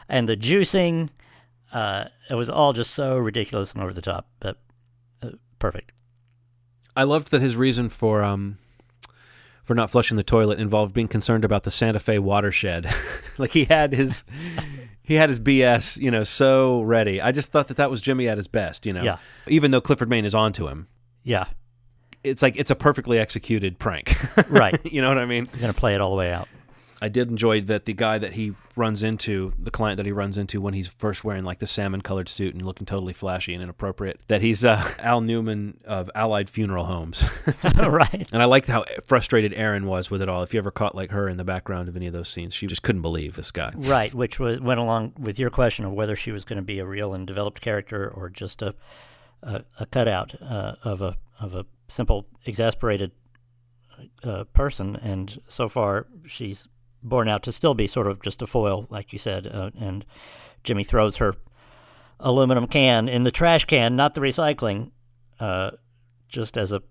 and 0.08 0.28
the 0.28 0.36
juicing. 0.36 1.10
Uh, 1.72 2.06
it 2.30 2.34
was 2.34 2.48
all 2.48 2.72
just 2.72 2.92
so 2.92 3.18
ridiculous 3.18 3.72
and 3.74 3.82
over 3.82 3.92
the 3.92 4.00
top, 4.00 4.26
but 4.40 4.58
uh, 5.22 5.30
perfect. 5.58 5.92
I 6.96 7.02
loved 7.02 7.30
that 7.30 7.42
his 7.42 7.56
reason 7.56 7.88
for 7.88 8.24
um 8.24 8.58
for 9.62 9.74
not 9.74 9.90
flushing 9.90 10.16
the 10.16 10.22
toilet 10.22 10.58
involved 10.58 10.94
being 10.94 11.08
concerned 11.08 11.44
about 11.44 11.64
the 11.64 11.70
Santa 11.70 11.98
Fe 12.00 12.18
watershed. 12.18 12.90
like 13.38 13.50
he 13.50 13.66
had 13.66 13.92
his 13.92 14.24
he 15.02 15.14
had 15.14 15.28
his 15.28 15.38
BS, 15.38 15.98
you 15.98 16.10
know, 16.10 16.24
so 16.24 16.80
ready. 16.82 17.20
I 17.20 17.32
just 17.32 17.52
thought 17.52 17.68
that 17.68 17.76
that 17.76 17.90
was 17.90 18.00
Jimmy 18.00 18.28
at 18.28 18.38
his 18.38 18.48
best, 18.48 18.86
you 18.86 18.94
know. 18.94 19.02
Yeah. 19.02 19.18
Even 19.46 19.70
though 19.70 19.82
Clifford 19.82 20.08
Main 20.08 20.24
is 20.24 20.34
onto 20.34 20.68
him, 20.68 20.88
Yeah, 21.22 21.44
it's 22.28 22.42
like 22.42 22.56
it's 22.56 22.70
a 22.70 22.76
perfectly 22.76 23.18
executed 23.18 23.78
prank. 23.78 24.16
right. 24.48 24.78
you 24.84 25.02
know 25.02 25.08
what 25.08 25.18
I 25.18 25.26
mean? 25.26 25.48
You're 25.52 25.60
gonna 25.60 25.72
play 25.72 25.94
it 25.94 26.00
all 26.00 26.10
the 26.10 26.16
way 26.16 26.32
out. 26.32 26.48
I 27.00 27.08
did 27.08 27.30
enjoy 27.30 27.60
that 27.62 27.84
the 27.84 27.92
guy 27.92 28.18
that 28.18 28.32
he 28.32 28.54
runs 28.74 29.02
into, 29.02 29.52
the 29.58 29.70
client 29.70 29.98
that 29.98 30.06
he 30.06 30.12
runs 30.12 30.36
into 30.36 30.60
when 30.60 30.74
he's 30.74 30.88
first 30.88 31.22
wearing 31.22 31.44
like 31.44 31.58
the 31.58 31.66
salmon 31.66 32.00
colored 32.00 32.28
suit 32.28 32.54
and 32.54 32.64
looking 32.64 32.86
totally 32.86 33.12
flashy 33.12 33.54
and 33.54 33.62
inappropriate, 33.62 34.20
that 34.26 34.42
he's 34.42 34.64
uh, 34.64 34.90
Al 34.98 35.20
Newman 35.20 35.78
of 35.84 36.10
Allied 36.14 36.50
Funeral 36.50 36.86
Homes. 36.86 37.24
right. 37.76 38.28
And 38.32 38.42
I 38.42 38.46
liked 38.46 38.66
how 38.66 38.84
frustrated 39.04 39.54
Erin 39.54 39.86
was 39.86 40.10
with 40.10 40.22
it 40.22 40.28
all. 40.28 40.42
If 40.42 40.52
you 40.52 40.58
ever 40.58 40.70
caught 40.70 40.94
like 40.94 41.10
her 41.10 41.28
in 41.28 41.36
the 41.36 41.44
background 41.44 41.88
of 41.88 41.96
any 41.96 42.06
of 42.06 42.12
those 42.12 42.28
scenes, 42.28 42.54
she 42.54 42.66
just 42.66 42.82
couldn't 42.82 43.02
believe 43.02 43.36
this 43.36 43.50
guy. 43.50 43.72
Right, 43.76 44.12
which 44.12 44.40
was 44.40 44.60
went 44.60 44.80
along 44.80 45.12
with 45.18 45.38
your 45.38 45.50
question 45.50 45.84
of 45.84 45.92
whether 45.92 46.16
she 46.16 46.32
was 46.32 46.44
going 46.44 46.58
to 46.58 46.64
be 46.64 46.80
a 46.80 46.86
real 46.86 47.14
and 47.14 47.26
developed 47.26 47.60
character 47.60 48.08
or 48.08 48.28
just 48.28 48.60
a 48.62 48.74
a, 49.42 49.62
a 49.78 49.86
cutout 49.86 50.34
uh, 50.40 50.76
of 50.84 51.02
a 51.02 51.16
of 51.40 51.54
a 51.54 51.64
simple 51.88 52.26
exasperated 52.44 53.12
uh, 54.24 54.44
person. 54.44 54.96
And 54.96 55.40
so 55.48 55.68
far, 55.68 56.06
she's 56.26 56.68
borne 57.02 57.28
out 57.28 57.42
to 57.44 57.52
still 57.52 57.74
be 57.74 57.86
sort 57.86 58.06
of 58.06 58.22
just 58.22 58.42
a 58.42 58.46
foil, 58.46 58.86
like 58.90 59.12
you 59.12 59.18
said. 59.18 59.46
Uh, 59.46 59.70
and 59.78 60.04
Jimmy 60.64 60.84
throws 60.84 61.16
her 61.16 61.34
aluminum 62.20 62.66
can 62.66 63.08
in 63.08 63.22
the 63.24 63.30
trash 63.30 63.64
can, 63.64 63.94
not 63.94 64.14
the 64.14 64.20
recycling, 64.20 64.90
uh, 65.38 65.70
just 66.28 66.56
as 66.56 66.72
a, 66.72 66.82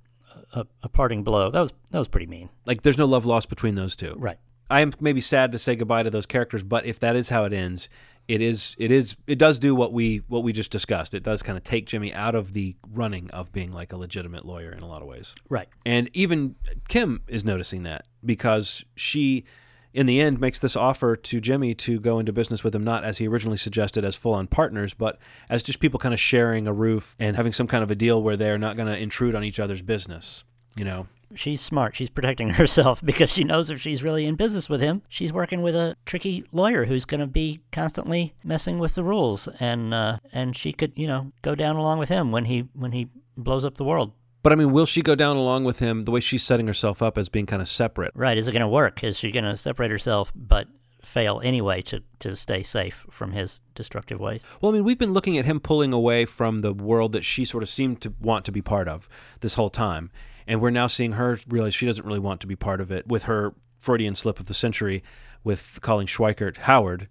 a 0.54 0.66
a 0.84 0.90
parting 0.90 1.24
blow. 1.24 1.52
That 1.52 1.62
was 1.62 1.74
that 1.92 2.00
was 2.00 2.08
pretty 2.08 2.28
mean. 2.28 2.50
Like 2.66 2.82
there's 2.82 2.98
no 2.98 3.06
love 3.06 3.26
lost 3.26 3.50
between 3.50 3.76
those 3.76 3.96
two. 3.96 4.16
Right. 4.18 4.40
I 4.70 4.82
am 4.82 4.94
maybe 5.00 5.22
sad 5.22 5.52
to 5.54 5.60
say 5.60 5.76
goodbye 5.76 6.04
to 6.04 6.10
those 6.10 6.26
characters, 6.26 6.64
but 6.64 6.86
if 6.86 7.00
that 7.00 7.16
is 7.16 7.30
how 7.30 7.46
it 7.46 7.54
ends, 7.54 7.88
it 8.28 8.42
is 8.42 8.76
it 8.78 8.92
is 8.92 9.16
it 9.26 9.38
does 9.38 9.58
do 9.60 9.74
what 9.74 9.94
we 9.94 10.22
what 10.28 10.44
we 10.44 10.52
just 10.52 10.72
discussed. 10.72 11.14
It 11.14 11.24
does 11.24 11.42
kind 11.42 11.58
of 11.58 11.64
take 11.64 11.86
Jimmy 11.86 12.14
out 12.14 12.36
of 12.36 12.52
the 12.52 12.76
running 12.92 13.32
of 13.32 13.52
being 13.52 13.72
like 13.72 13.94
a 13.94 13.98
legitimate 13.98 14.46
lawyer 14.46 14.72
in 14.72 14.84
a 14.84 14.88
lot 14.88 15.02
of 15.02 15.08
ways. 15.08 15.34
Right. 15.50 15.70
And 15.86 16.10
even 16.14 16.56
Kim 16.90 17.22
is 17.28 17.46
noticing 17.46 17.84
that 17.84 18.06
because 18.26 18.84
she, 18.96 19.46
in 19.94 20.06
the 20.08 20.20
end, 20.20 20.42
makes 20.42 20.60
this 20.60 20.76
offer 20.76 21.16
to 21.16 21.40
Jimmy 21.40 21.74
to 21.76 22.00
go 22.00 22.20
into 22.20 22.34
business 22.34 22.64
with 22.64 22.76
him, 22.76 22.84
not 22.84 23.06
as 23.06 23.20
he 23.20 23.28
originally 23.28 23.58
suggested 23.58 24.04
as 24.04 24.16
full 24.16 24.34
on 24.34 24.48
partners, 24.48 24.94
but 24.94 25.18
as 25.50 25.64
just 25.64 25.80
people 25.80 26.00
kind 26.00 26.14
of 26.14 26.20
sharing 26.20 26.68
a 26.68 26.74
roof 26.74 27.16
and 27.20 27.38
having 27.38 27.54
some 27.54 27.68
kind 27.68 27.84
of 27.84 27.90
a 27.90 27.96
deal 27.96 28.22
where 28.22 28.36
they're 28.36 28.58
not 28.58 28.76
going 28.76 28.90
to 28.90 28.98
intrude 28.98 29.36
on 29.36 29.44
each 29.44 29.60
other's 29.60 29.82
business. 29.82 30.44
You 30.76 30.84
know, 30.84 31.08
she's 31.36 31.62
smart. 31.62 31.96
She's 31.96 32.10
protecting 32.10 32.50
herself 32.62 33.04
because 33.04 33.32
she 33.32 33.44
knows 33.44 33.70
if 33.70 33.82
she's 33.82 34.04
really 34.04 34.26
in 34.26 34.36
business 34.36 34.70
with 34.70 34.82
him, 34.82 35.02
she's 35.10 35.34
working 35.34 35.62
with 35.62 35.76
a 35.76 35.96
tricky 36.06 36.44
lawyer 36.52 36.86
who's 36.86 37.06
going 37.06 37.20
to 37.22 37.28
be 37.28 37.62
constantly 37.72 38.34
messing 38.44 38.80
with 38.80 38.96
the 38.96 39.04
rules, 39.04 39.48
and 39.60 39.94
uh, 39.94 40.18
and 40.32 40.56
she 40.56 40.74
could 40.74 40.94
you 40.96 41.08
know 41.08 41.32
go 41.42 41.56
down 41.56 41.76
along 41.76 42.00
with 42.00 42.10
him 42.10 42.32
when 42.32 42.46
he 42.46 42.68
when 42.74 42.92
he 42.92 43.10
blows 43.36 43.64
up 43.66 43.76
the 43.76 43.84
world. 43.84 44.14
but 44.44 44.52
I 44.52 44.56
mean, 44.56 44.72
will 44.72 44.86
she 44.86 45.02
go 45.02 45.16
down 45.16 45.38
along 45.38 45.64
with 45.64 45.80
him 45.80 46.04
the 46.04 46.12
way 46.12 46.20
she's 46.20 46.44
setting 46.44 46.68
herself 46.68 47.04
up 47.04 47.18
as 47.18 47.30
being 47.30 47.46
kind 47.46 47.62
of 47.62 47.68
separate? 47.68 48.12
Right? 48.16 48.38
Is 48.38 48.48
it 48.48 48.52
going 48.54 48.62
to 48.62 48.68
work? 48.68 49.04
Is 49.04 49.18
she 49.20 49.32
going 49.32 49.46
to 49.46 49.58
separate 49.58 49.92
herself 49.92 50.32
but 50.36 50.68
fail 51.04 51.40
anyway 51.44 51.82
to 51.82 52.02
to 52.20 52.36
stay 52.36 52.64
safe 52.64 53.06
from 53.10 53.32
his 53.32 53.62
destructive 53.76 54.20
ways? 54.20 54.46
Well, 54.62 54.72
I 54.72 54.76
mean, 54.76 54.84
we've 54.84 54.98
been 54.98 55.14
looking 55.14 55.38
at 55.38 55.46
him 55.46 55.60
pulling 55.60 55.94
away 55.94 56.26
from 56.26 56.60
the 56.60 56.74
world 56.74 57.12
that 57.12 57.24
she 57.24 57.46
sort 57.46 57.64
of 57.64 57.70
seemed 57.70 58.02
to 58.02 58.14
want 58.20 58.46
to 58.46 58.52
be 58.52 58.62
part 58.62 58.88
of 58.88 59.08
this 59.42 59.54
whole 59.56 59.70
time. 59.70 60.10
And 60.48 60.62
we're 60.62 60.70
now 60.70 60.88
seeing 60.88 61.14
her 61.14 61.40
realize 61.48 61.76
she 61.76 61.86
doesn't 61.86 62.06
really 62.06 62.20
want 62.20 62.42
to 62.42 62.48
be 62.48 62.56
part 62.56 62.80
of 62.80 62.92
it 62.92 63.08
with 63.08 63.24
her 63.24 63.54
Freudian 63.80 64.16
slip 64.16 64.40
of 64.40 64.48
the 64.48 64.54
century 64.54 65.04
with 65.44 65.80
calling 65.82 66.08
Schweikart 66.08 66.58
Howard. 66.58 67.10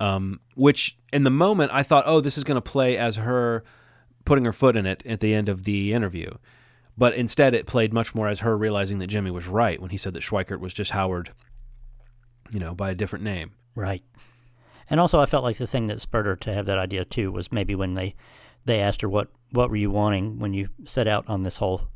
Um, 0.00 0.40
which 0.54 0.98
in 1.12 1.24
the 1.24 1.30
moment 1.30 1.70
I 1.72 1.82
thought, 1.82 2.04
oh, 2.06 2.20
this 2.20 2.36
is 2.36 2.44
going 2.44 2.56
to 2.56 2.60
play 2.60 2.96
as 2.96 3.16
her 3.16 3.64
putting 4.24 4.44
her 4.44 4.52
foot 4.52 4.76
in 4.76 4.86
it 4.86 5.04
at 5.06 5.20
the 5.20 5.34
end 5.34 5.48
of 5.48 5.64
the 5.64 5.92
interview. 5.92 6.30
But 6.96 7.14
instead, 7.14 7.54
it 7.54 7.66
played 7.66 7.92
much 7.92 8.14
more 8.14 8.28
as 8.28 8.40
her 8.40 8.56
realizing 8.56 8.98
that 8.98 9.08
Jimmy 9.08 9.30
was 9.30 9.48
right 9.48 9.80
when 9.80 9.90
he 9.90 9.96
said 9.96 10.14
that 10.14 10.22
Schweikart 10.22 10.60
was 10.60 10.72
just 10.72 10.92
Howard, 10.92 11.32
you 12.50 12.60
know, 12.60 12.74
by 12.74 12.90
a 12.90 12.94
different 12.94 13.24
name. 13.24 13.52
Right. 13.74 14.02
And 14.88 15.00
also, 15.00 15.20
I 15.20 15.26
felt 15.26 15.44
like 15.44 15.56
the 15.56 15.66
thing 15.66 15.86
that 15.86 16.00
spurred 16.00 16.26
her 16.26 16.36
to 16.36 16.54
have 16.54 16.66
that 16.66 16.78
idea 16.78 17.04
too 17.04 17.32
was 17.32 17.50
maybe 17.50 17.74
when 17.74 17.94
they 17.94 18.14
they 18.64 18.80
asked 18.80 19.00
her 19.02 19.08
what 19.08 19.28
what 19.50 19.70
were 19.70 19.76
you 19.76 19.90
wanting 19.90 20.38
when 20.38 20.54
you 20.54 20.68
set 20.84 21.08
out 21.08 21.24
on 21.28 21.42
this 21.42 21.58
whole 21.58 21.88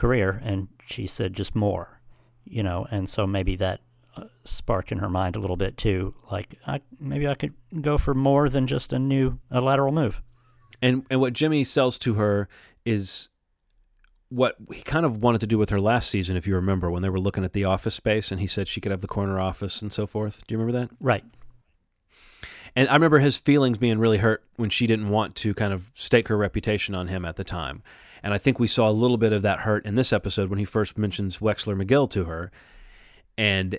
career, 0.00 0.40
and 0.42 0.68
she 0.86 1.06
said 1.06 1.34
just 1.34 1.54
more, 1.54 2.00
you 2.44 2.62
know. 2.62 2.86
And 2.90 3.06
so 3.06 3.26
maybe 3.26 3.54
that 3.56 3.80
uh, 4.16 4.24
sparked 4.44 4.90
in 4.90 4.98
her 4.98 5.10
mind 5.10 5.36
a 5.36 5.40
little 5.40 5.56
bit 5.56 5.76
too, 5.76 6.14
like 6.32 6.56
I, 6.66 6.80
maybe 6.98 7.28
I 7.28 7.34
could 7.34 7.52
go 7.82 7.98
for 7.98 8.14
more 8.14 8.48
than 8.48 8.66
just 8.66 8.94
a 8.94 8.98
new 8.98 9.38
a 9.50 9.60
lateral 9.60 9.92
move. 9.92 10.22
And 10.80 11.04
and 11.10 11.20
what 11.20 11.34
Jimmy 11.34 11.64
sells 11.64 11.98
to 11.98 12.14
her 12.14 12.48
is 12.86 13.28
what 14.30 14.56
he 14.72 14.80
kind 14.80 15.04
of 15.04 15.22
wanted 15.22 15.40
to 15.42 15.46
do 15.46 15.58
with 15.58 15.68
her 15.68 15.80
last 15.80 16.08
season, 16.08 16.34
if 16.36 16.46
you 16.46 16.54
remember, 16.54 16.90
when 16.90 17.02
they 17.02 17.10
were 17.10 17.20
looking 17.20 17.44
at 17.44 17.52
the 17.52 17.64
office 17.64 17.94
space, 17.94 18.32
and 18.32 18.40
he 18.40 18.46
said 18.46 18.68
she 18.68 18.80
could 18.80 18.92
have 18.92 19.02
the 19.02 19.08
corner 19.08 19.38
office 19.38 19.82
and 19.82 19.92
so 19.92 20.06
forth. 20.06 20.46
Do 20.46 20.54
you 20.54 20.58
remember 20.58 20.80
that? 20.80 20.90
Right. 20.98 21.24
And 22.74 22.88
I 22.88 22.94
remember 22.94 23.18
his 23.18 23.36
feelings 23.36 23.76
being 23.76 23.98
really 23.98 24.18
hurt 24.18 24.44
when 24.56 24.70
she 24.70 24.86
didn't 24.86 25.08
want 25.08 25.34
to 25.36 25.52
kind 25.52 25.72
of 25.72 25.90
stake 25.94 26.28
her 26.28 26.36
reputation 26.36 26.94
on 26.94 27.08
him 27.08 27.24
at 27.24 27.36
the 27.36 27.44
time. 27.44 27.82
And 28.22 28.34
I 28.34 28.38
think 28.38 28.58
we 28.58 28.66
saw 28.66 28.88
a 28.88 28.92
little 28.92 29.16
bit 29.16 29.32
of 29.32 29.42
that 29.42 29.60
hurt 29.60 29.86
in 29.86 29.94
this 29.94 30.12
episode 30.12 30.50
when 30.50 30.58
he 30.58 30.64
first 30.64 30.98
mentions 30.98 31.38
Wexler 31.38 31.80
McGill 31.80 32.10
to 32.10 32.24
her. 32.24 32.50
And 33.38 33.78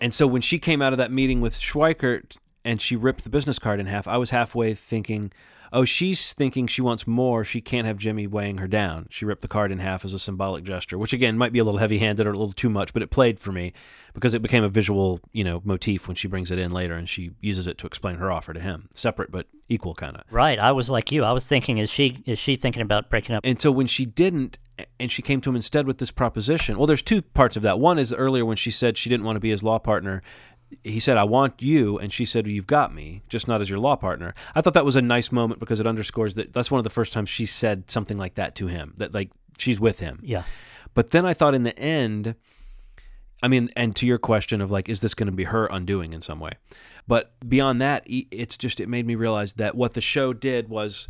and 0.00 0.12
so 0.12 0.26
when 0.26 0.42
she 0.42 0.58
came 0.58 0.82
out 0.82 0.92
of 0.92 0.98
that 0.98 1.12
meeting 1.12 1.40
with 1.40 1.54
Schweikart 1.54 2.36
and 2.64 2.80
she 2.80 2.96
ripped 2.96 3.24
the 3.24 3.30
business 3.30 3.58
card 3.58 3.80
in 3.80 3.86
half, 3.86 4.06
I 4.08 4.16
was 4.18 4.30
halfway 4.30 4.74
thinking, 4.74 5.32
oh, 5.74 5.84
she's 5.84 6.32
thinking 6.32 6.66
she 6.66 6.80
wants 6.80 7.06
more. 7.06 7.44
She 7.44 7.60
can't 7.60 7.86
have 7.86 7.98
Jimmy 7.98 8.26
weighing 8.26 8.58
her 8.58 8.68
down. 8.68 9.08
She 9.10 9.24
ripped 9.24 9.42
the 9.42 9.48
card 9.48 9.72
in 9.72 9.80
half 9.80 10.04
as 10.04 10.14
a 10.14 10.18
symbolic 10.18 10.64
gesture, 10.64 10.96
which 10.96 11.12
again 11.12 11.36
might 11.36 11.52
be 11.52 11.58
a 11.58 11.64
little 11.64 11.78
heavy 11.78 11.98
handed 11.98 12.26
or 12.26 12.30
a 12.30 12.38
little 12.38 12.52
too 12.52 12.70
much, 12.70 12.92
but 12.92 13.02
it 13.02 13.10
played 13.10 13.40
for 13.40 13.52
me 13.52 13.72
because 14.14 14.32
it 14.32 14.40
became 14.40 14.64
a 14.64 14.68
visual, 14.68 15.20
you 15.32 15.42
know, 15.44 15.60
motif 15.64 16.06
when 16.06 16.14
she 16.14 16.28
brings 16.28 16.50
it 16.50 16.58
in 16.58 16.70
later 16.70 16.94
and 16.94 17.08
she 17.08 17.32
uses 17.40 17.66
it 17.66 17.76
to 17.78 17.86
explain 17.86 18.16
her 18.16 18.30
offer 18.30 18.54
to 18.54 18.60
him. 18.60 18.88
Separate 18.94 19.30
but 19.30 19.48
equal 19.68 19.94
kind 19.94 20.16
of. 20.16 20.22
Right. 20.30 20.58
I 20.58 20.72
was 20.72 20.88
like 20.88 21.10
you. 21.10 21.24
I 21.24 21.32
was 21.32 21.46
thinking, 21.46 21.78
is 21.78 21.90
she 21.90 22.22
is 22.24 22.38
she 22.38 22.56
thinking 22.56 22.82
about 22.82 23.10
breaking 23.10 23.34
up? 23.34 23.42
And 23.44 23.60
so 23.60 23.72
when 23.72 23.88
she 23.88 24.06
didn't, 24.06 24.58
and 24.98 25.10
she 25.10 25.22
came 25.22 25.40
to 25.40 25.50
him 25.50 25.56
instead 25.56 25.86
with 25.86 25.98
this 25.98 26.10
proposition. 26.10 26.76
Well, 26.78 26.86
there's 26.86 27.02
two 27.02 27.22
parts 27.22 27.56
of 27.56 27.62
that. 27.62 27.78
One 27.78 27.98
is 27.98 28.12
earlier 28.12 28.44
when 28.44 28.56
she 28.56 28.70
said 28.70 28.96
she 28.96 29.08
didn't 29.08 29.24
want 29.24 29.36
to 29.36 29.40
be 29.40 29.50
his 29.50 29.62
law 29.62 29.78
partner. 29.78 30.22
He 30.82 31.00
said, 31.00 31.16
"I 31.16 31.24
want 31.24 31.62
you," 31.62 31.98
and 31.98 32.12
she 32.12 32.24
said, 32.24 32.46
"You've 32.46 32.66
got 32.66 32.94
me, 32.94 33.22
just 33.28 33.46
not 33.46 33.60
as 33.60 33.70
your 33.70 33.78
law 33.78 33.96
partner." 33.96 34.34
I 34.54 34.60
thought 34.60 34.74
that 34.74 34.84
was 34.84 34.96
a 34.96 35.02
nice 35.02 35.30
moment 35.30 35.60
because 35.60 35.80
it 35.80 35.86
underscores 35.86 36.34
that 36.34 36.52
that's 36.52 36.70
one 36.70 36.78
of 36.78 36.84
the 36.84 36.90
first 36.90 37.12
times 37.12 37.28
she 37.28 37.46
said 37.46 37.90
something 37.90 38.16
like 38.16 38.34
that 38.34 38.54
to 38.56 38.66
him. 38.66 38.94
That 38.96 39.14
like 39.14 39.30
she's 39.58 39.78
with 39.78 40.00
him. 40.00 40.20
Yeah. 40.22 40.44
But 40.94 41.10
then 41.10 41.26
I 41.26 41.34
thought 41.34 41.54
in 41.54 41.64
the 41.64 41.78
end, 41.78 42.36
I 43.42 43.48
mean, 43.48 43.70
and 43.76 43.94
to 43.96 44.06
your 44.06 44.18
question 44.18 44.60
of 44.60 44.70
like, 44.70 44.88
is 44.88 45.00
this 45.00 45.14
going 45.14 45.26
to 45.26 45.32
be 45.32 45.44
her 45.44 45.66
undoing 45.66 46.12
in 46.12 46.22
some 46.22 46.40
way? 46.40 46.52
But 47.06 47.34
beyond 47.46 47.80
that, 47.80 48.04
it's 48.06 48.56
just 48.56 48.80
it 48.80 48.88
made 48.88 49.06
me 49.06 49.14
realize 49.14 49.54
that 49.54 49.74
what 49.74 49.94
the 49.94 50.00
show 50.00 50.32
did 50.32 50.68
was 50.68 51.08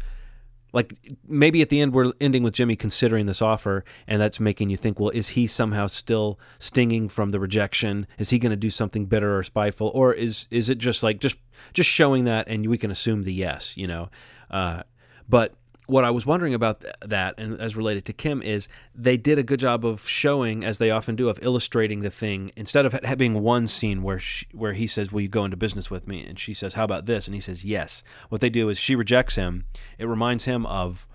like 0.75 0.95
maybe 1.27 1.63
at 1.63 1.69
the 1.69 1.81
end 1.81 1.95
we're 1.95 2.13
ending 2.21 2.43
with 2.43 2.53
Jimmy 2.53 2.75
considering 2.75 3.27
this 3.27 3.41
offer, 3.41 3.85
and 4.09 4.21
that's 4.21 4.41
making 4.41 4.71
you 4.71 4.77
think, 4.77 4.99
well, 4.99 5.11
is 5.11 5.29
he 5.29 5.47
somehow 5.47 5.87
still 5.87 6.39
stinging 6.59 7.09
from 7.09 7.31
the 7.31 7.39
rejection? 7.39 8.09
Is 8.19 8.31
he 8.31 8.41
going 8.41 8.51
to 8.51 8.57
do 8.57 8.71
something 8.71 9.07
bitter 9.07 9.39
or 9.39 9.45
spiteful, 9.45 9.91
or 9.95 10.13
is 10.13 10.49
is 10.51 10.69
it 10.69 10.79
just 10.79 11.05
like 11.05 11.21
just 11.21 11.37
just 11.73 11.89
showing 11.89 12.25
that, 12.25 12.49
and 12.49 12.67
we 12.69 12.77
can 12.77 12.91
assume 12.91 13.23
the 13.23 13.33
yes, 13.33 13.77
you 13.77 13.87
know? 13.87 14.11
Uh, 14.51 14.83
but 15.29 15.55
what 15.87 16.05
I 16.05 16.11
was 16.11 16.25
wondering 16.25 16.55
about 16.55 16.81
th- 16.81 16.95
that, 17.01 17.39
and 17.39 17.61
as 17.61 17.77
related 17.77 18.05
to 18.07 18.13
Kim, 18.13 18.43
is 18.43 18.69
they 18.95 19.17
did 19.17 19.39
a 19.39 19.43
good 19.43 19.61
job 19.61 19.85
of 19.85 20.09
showing, 20.09 20.65
as 20.65 20.79
they 20.79 20.91
often 20.91 21.17
do, 21.17 21.29
of 21.29 21.39
illustrating 21.43 22.01
the 22.01 22.11
thing 22.11 22.53
instead 22.57 22.87
of 22.87 22.93
having 22.93 23.43
one 23.43 23.67
scene 23.67 24.03
where 24.03 24.19
she, 24.19 24.47
where 24.53 24.73
he 24.73 24.87
says, 24.87 25.13
"Will 25.13 25.21
you 25.21 25.29
go 25.29 25.45
into 25.45 25.57
business 25.57 25.91
with 25.91 26.09
me?" 26.09 26.25
and 26.25 26.39
she 26.39 26.55
says, 26.55 26.75
"How 26.75 26.85
about 26.85 27.07
this?" 27.07 27.27
and 27.27 27.35
he 27.35 27.41
says, 27.41 27.65
"Yes." 27.65 28.03
What 28.29 28.41
they 28.41 28.51
do 28.51 28.69
is 28.69 28.79
she 28.79 28.97
rejects 28.97 29.37
him. 29.37 29.65
It 29.99 30.07
reminds 30.07 30.45
him 30.45 30.67
of 30.67 31.07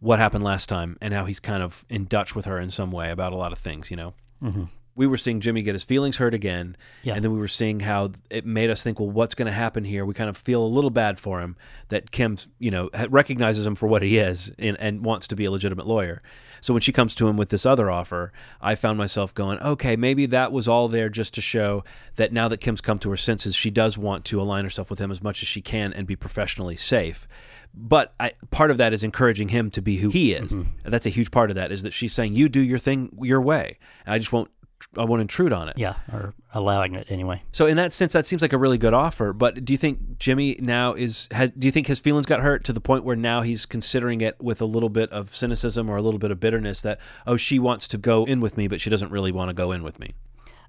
what 0.00 0.18
happened 0.18 0.44
last 0.44 0.68
time 0.68 0.96
and 1.02 1.12
how 1.12 1.24
he's 1.24 1.40
kind 1.40 1.62
of 1.62 1.84
in 1.88 2.06
Dutch 2.06 2.34
with 2.34 2.44
her 2.44 2.58
in 2.58 2.70
some 2.70 2.92
way 2.92 3.10
about 3.10 3.32
a 3.32 3.36
lot 3.36 3.52
of 3.52 3.58
things, 3.58 3.90
you 3.90 3.96
know. 3.96 4.14
Mm-hmm 4.42 4.64
we 4.98 5.06
were 5.06 5.16
seeing 5.16 5.38
Jimmy 5.38 5.62
get 5.62 5.76
his 5.76 5.84
feelings 5.84 6.16
hurt 6.16 6.34
again, 6.34 6.76
yeah. 7.04 7.14
and 7.14 7.22
then 7.22 7.32
we 7.32 7.38
were 7.38 7.46
seeing 7.46 7.78
how 7.78 8.10
it 8.30 8.44
made 8.44 8.68
us 8.68 8.82
think, 8.82 8.98
well, 8.98 9.08
what's 9.08 9.36
going 9.36 9.46
to 9.46 9.52
happen 9.52 9.84
here? 9.84 10.04
We 10.04 10.12
kind 10.12 10.28
of 10.28 10.36
feel 10.36 10.60
a 10.60 10.66
little 10.66 10.90
bad 10.90 11.20
for 11.20 11.40
him 11.40 11.56
that 11.88 12.10
Kim, 12.10 12.36
you 12.58 12.72
know, 12.72 12.90
recognizes 13.08 13.64
him 13.64 13.76
for 13.76 13.86
what 13.86 14.02
he 14.02 14.18
is 14.18 14.52
and, 14.58 14.76
and 14.80 15.04
wants 15.04 15.28
to 15.28 15.36
be 15.36 15.44
a 15.44 15.52
legitimate 15.52 15.86
lawyer. 15.86 16.20
So 16.60 16.74
when 16.74 16.80
she 16.80 16.90
comes 16.90 17.14
to 17.14 17.28
him 17.28 17.36
with 17.36 17.50
this 17.50 17.64
other 17.64 17.88
offer, 17.88 18.32
I 18.60 18.74
found 18.74 18.98
myself 18.98 19.32
going, 19.32 19.60
okay, 19.60 19.94
maybe 19.94 20.26
that 20.26 20.50
was 20.50 20.66
all 20.66 20.88
there 20.88 21.08
just 21.08 21.32
to 21.34 21.40
show 21.40 21.84
that 22.16 22.32
now 22.32 22.48
that 22.48 22.58
Kim's 22.58 22.80
come 22.80 22.98
to 22.98 23.10
her 23.10 23.16
senses, 23.16 23.54
she 23.54 23.70
does 23.70 23.96
want 23.96 24.24
to 24.24 24.40
align 24.40 24.64
herself 24.64 24.90
with 24.90 24.98
him 24.98 25.12
as 25.12 25.22
much 25.22 25.42
as 25.42 25.48
she 25.48 25.62
can 25.62 25.92
and 25.92 26.08
be 26.08 26.16
professionally 26.16 26.76
safe. 26.76 27.28
But 27.72 28.14
I, 28.18 28.32
part 28.50 28.72
of 28.72 28.78
that 28.78 28.92
is 28.92 29.04
encouraging 29.04 29.50
him 29.50 29.70
to 29.70 29.80
be 29.80 29.98
who 29.98 30.08
he 30.08 30.32
is. 30.32 30.52
Mm-hmm. 30.52 30.88
That's 30.88 31.06
a 31.06 31.10
huge 31.10 31.30
part 31.30 31.50
of 31.50 31.54
that. 31.56 31.70
Is 31.70 31.84
that 31.84 31.92
she's 31.92 32.12
saying, 32.12 32.34
"You 32.34 32.48
do 32.48 32.60
your 32.60 32.78
thing 32.78 33.16
your 33.22 33.42
way, 33.42 33.78
and 34.06 34.14
I 34.14 34.18
just 34.18 34.32
won't 34.32 34.50
I 34.96 35.04
won't 35.04 35.20
intrude 35.20 35.52
on 35.52 35.68
it. 35.68 35.76
Yeah, 35.76 35.94
or 36.12 36.34
allowing 36.54 36.94
it 36.94 37.06
anyway. 37.10 37.42
So 37.52 37.66
in 37.66 37.76
that 37.76 37.92
sense, 37.92 38.12
that 38.12 38.26
seems 38.26 38.42
like 38.42 38.52
a 38.52 38.58
really 38.58 38.78
good 38.78 38.94
offer. 38.94 39.32
But 39.32 39.64
do 39.64 39.72
you 39.72 39.76
think 39.76 40.18
Jimmy 40.18 40.56
now 40.60 40.94
is? 40.94 41.28
Has, 41.32 41.50
do 41.50 41.66
you 41.66 41.72
think 41.72 41.86
his 41.86 42.00
feelings 42.00 42.26
got 42.26 42.40
hurt 42.40 42.64
to 42.64 42.72
the 42.72 42.80
point 42.80 43.04
where 43.04 43.16
now 43.16 43.42
he's 43.42 43.66
considering 43.66 44.20
it 44.20 44.40
with 44.40 44.60
a 44.60 44.64
little 44.64 44.88
bit 44.88 45.10
of 45.10 45.34
cynicism 45.34 45.90
or 45.90 45.96
a 45.96 46.02
little 46.02 46.18
bit 46.18 46.30
of 46.30 46.40
bitterness 46.40 46.82
that 46.82 47.00
oh 47.26 47.36
she 47.36 47.58
wants 47.58 47.88
to 47.88 47.98
go 47.98 48.24
in 48.24 48.40
with 48.40 48.56
me, 48.56 48.68
but 48.68 48.80
she 48.80 48.90
doesn't 48.90 49.10
really 49.10 49.32
want 49.32 49.48
to 49.48 49.54
go 49.54 49.72
in 49.72 49.82
with 49.82 49.98
me? 49.98 50.14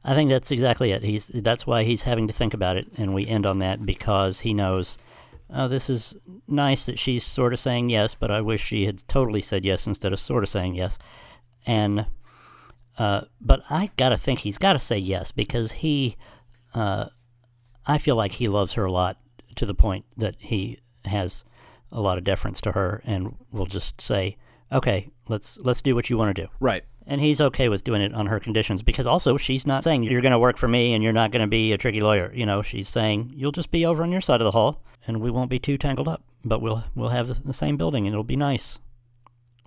I 0.04 0.14
think 0.14 0.30
that's 0.30 0.52
exactly 0.52 0.92
it. 0.92 1.04
He's 1.04 1.28
that's 1.28 1.68
why 1.68 1.84
he's 1.84 2.04
having 2.04 2.28
to 2.28 2.34
think 2.34 2.54
about 2.54 2.78
it, 2.78 2.88
and 2.98 3.14
we 3.14 3.28
end 3.28 3.46
on 3.46 3.60
that 3.60 3.86
because 3.86 4.42
he 4.42 4.54
knows. 4.54 4.98
Oh, 5.52 5.68
this 5.68 5.90
is 5.90 6.16
nice 6.48 6.86
that 6.86 7.00
she's 7.00 7.24
sort 7.24 7.54
of 7.54 7.60
saying 7.60 7.90
yes, 7.90 8.14
but 8.14 8.30
I 8.30 8.40
wish 8.40 8.64
she 8.64 8.86
had 8.86 9.08
totally 9.08 9.42
said 9.42 9.66
yes 9.66 9.88
instead 9.88 10.14
of 10.14 10.20
sort 10.20 10.44
of 10.44 10.50
saying 10.50 10.76
yes. 10.76 11.00
And 11.66 12.06
uh, 13.00 13.22
but 13.40 13.64
I 13.70 13.90
gotta 13.98 14.18
think 14.18 14.40
he's 14.40 14.58
gotta 14.58 14.78
say 14.78 14.98
yes 14.98 15.32
because 15.32 15.72
he, 15.72 16.18
uh, 16.74 17.06
I 17.86 17.98
feel 17.98 18.18
like 18.18 18.34
he 18.34 18.50
loves 18.50 18.74
her 18.74 18.84
a 18.84 18.92
lot 18.92 19.18
to 19.56 19.66
the 19.66 19.74
point 19.74 20.06
that 20.18 20.36
he 20.38 20.80
has 21.06 21.46
a 21.92 22.02
lot 22.02 22.18
of 22.18 22.26
deference 22.26 22.60
to 22.62 22.74
her 22.74 23.02
and 23.06 23.36
will 23.52 23.66
just 23.66 24.02
say, 24.02 24.38
"Okay, 24.72 25.10
let's 25.30 25.58
let's 25.60 25.82
do 25.82 25.96
what 25.96 26.10
you 26.10 26.18
want 26.18 26.36
to 26.36 26.44
do." 26.44 26.50
Right. 26.60 26.84
And 27.08 27.22
he's 27.22 27.42
okay 27.42 27.70
with 27.70 27.84
doing 27.84 28.02
it 28.02 28.14
on 28.14 28.28
her 28.28 28.40
conditions 28.40 28.84
because 28.84 29.08
also 29.08 29.38
she's 29.38 29.66
not 29.66 29.84
saying 29.84 30.04
you're 30.04 30.22
going 30.22 30.32
to 30.32 30.38
work 30.38 30.58
for 30.58 30.68
me 30.68 30.94
and 30.94 31.04
you're 31.04 31.12
not 31.12 31.32
going 31.32 31.42
to 31.42 31.48
be 31.48 31.74
a 31.74 31.78
tricky 31.78 32.02
lawyer. 32.02 32.32
You 32.36 32.46
know, 32.46 32.62
she's 32.62 32.88
saying 32.88 33.32
you'll 33.34 33.52
just 33.52 33.72
be 33.72 33.84
over 33.84 34.04
on 34.04 34.12
your 34.12 34.22
side 34.22 34.42
of 34.42 34.46
the 34.46 34.52
hall 34.52 34.84
and 35.08 35.20
we 35.20 35.32
won't 35.32 35.50
be 35.50 35.58
too 35.58 35.78
tangled 35.78 36.08
up, 36.08 36.22
but 36.46 36.62
we'll 36.62 36.84
we'll 36.96 37.10
have 37.10 37.46
the 37.46 37.54
same 37.54 37.78
building 37.78 38.06
and 38.06 38.14
it'll 38.14 38.24
be 38.24 38.36
nice. 38.36 38.78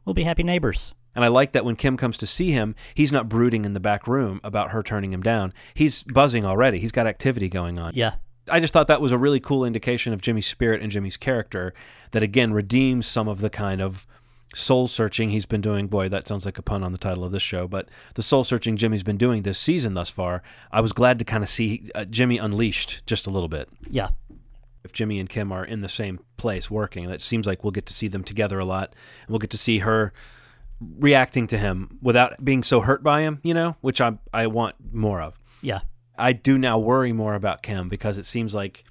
We'll 0.04 0.14
be 0.14 0.24
happy 0.24 0.42
neighbors. 0.42 0.94
And 1.14 1.24
I 1.24 1.28
like 1.28 1.52
that 1.52 1.64
when 1.64 1.76
Kim 1.76 1.96
comes 1.96 2.16
to 2.18 2.26
see 2.26 2.52
him, 2.52 2.74
he's 2.94 3.12
not 3.12 3.28
brooding 3.28 3.64
in 3.64 3.74
the 3.74 3.80
back 3.80 4.06
room 4.06 4.40
about 4.42 4.70
her 4.70 4.82
turning 4.82 5.12
him 5.12 5.22
down. 5.22 5.52
He's 5.74 6.02
buzzing 6.04 6.44
already. 6.44 6.78
He's 6.78 6.92
got 6.92 7.06
activity 7.06 7.48
going 7.48 7.78
on. 7.78 7.92
Yeah. 7.94 8.14
I 8.50 8.60
just 8.60 8.72
thought 8.72 8.88
that 8.88 9.00
was 9.00 9.12
a 9.12 9.18
really 9.18 9.40
cool 9.40 9.64
indication 9.64 10.12
of 10.12 10.20
Jimmy's 10.20 10.46
spirit 10.46 10.82
and 10.82 10.90
Jimmy's 10.90 11.16
character 11.16 11.74
that 12.10 12.22
again 12.22 12.52
redeems 12.52 13.06
some 13.06 13.28
of 13.28 13.40
the 13.40 13.50
kind 13.50 13.80
of 13.80 14.06
soul 14.54 14.86
searching 14.88 15.30
he's 15.30 15.46
been 15.46 15.60
doing. 15.60 15.86
Boy, 15.86 16.08
that 16.08 16.26
sounds 16.26 16.44
like 16.44 16.58
a 16.58 16.62
pun 16.62 16.82
on 16.82 16.92
the 16.92 16.98
title 16.98 17.24
of 17.24 17.32
this 17.32 17.42
show, 17.42 17.68
but 17.68 17.88
the 18.14 18.22
soul 18.22 18.44
searching 18.44 18.76
Jimmy's 18.76 19.02
been 19.02 19.16
doing 19.16 19.42
this 19.42 19.58
season 19.58 19.94
thus 19.94 20.10
far. 20.10 20.42
I 20.70 20.80
was 20.80 20.92
glad 20.92 21.18
to 21.20 21.24
kind 21.24 21.42
of 21.42 21.48
see 21.48 21.88
uh, 21.94 22.04
Jimmy 22.04 22.38
unleashed 22.38 23.02
just 23.06 23.26
a 23.26 23.30
little 23.30 23.48
bit. 23.48 23.68
Yeah. 23.88 24.08
If 24.84 24.92
Jimmy 24.92 25.20
and 25.20 25.28
Kim 25.28 25.52
are 25.52 25.64
in 25.64 25.80
the 25.80 25.88
same 25.88 26.18
place 26.36 26.68
working, 26.70 27.06
that 27.06 27.20
seems 27.20 27.46
like 27.46 27.62
we'll 27.62 27.70
get 27.70 27.86
to 27.86 27.94
see 27.94 28.08
them 28.08 28.24
together 28.24 28.58
a 28.58 28.64
lot, 28.64 28.94
and 29.22 29.30
we'll 29.30 29.38
get 29.38 29.50
to 29.50 29.58
see 29.58 29.78
her 29.78 30.12
reacting 30.98 31.46
to 31.48 31.58
him 31.58 31.98
without 32.02 32.44
being 32.44 32.62
so 32.62 32.80
hurt 32.80 33.02
by 33.02 33.22
him, 33.22 33.40
you 33.42 33.54
know, 33.54 33.76
which 33.80 34.00
I 34.00 34.18
I 34.32 34.46
want 34.46 34.76
more 34.92 35.20
of. 35.20 35.38
Yeah. 35.60 35.80
I 36.18 36.32
do 36.32 36.58
now 36.58 36.78
worry 36.78 37.12
more 37.12 37.34
about 37.34 37.62
Kim 37.62 37.88
because 37.88 38.18
it 38.18 38.26
seems 38.26 38.54
like 38.54 38.84